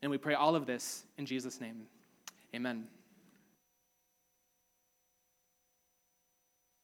And 0.02 0.10
we 0.10 0.18
pray 0.18 0.34
all 0.34 0.54
of 0.54 0.66
this 0.66 1.04
in 1.16 1.24
Jesus' 1.24 1.60
name. 1.60 1.86
Amen. 2.54 2.86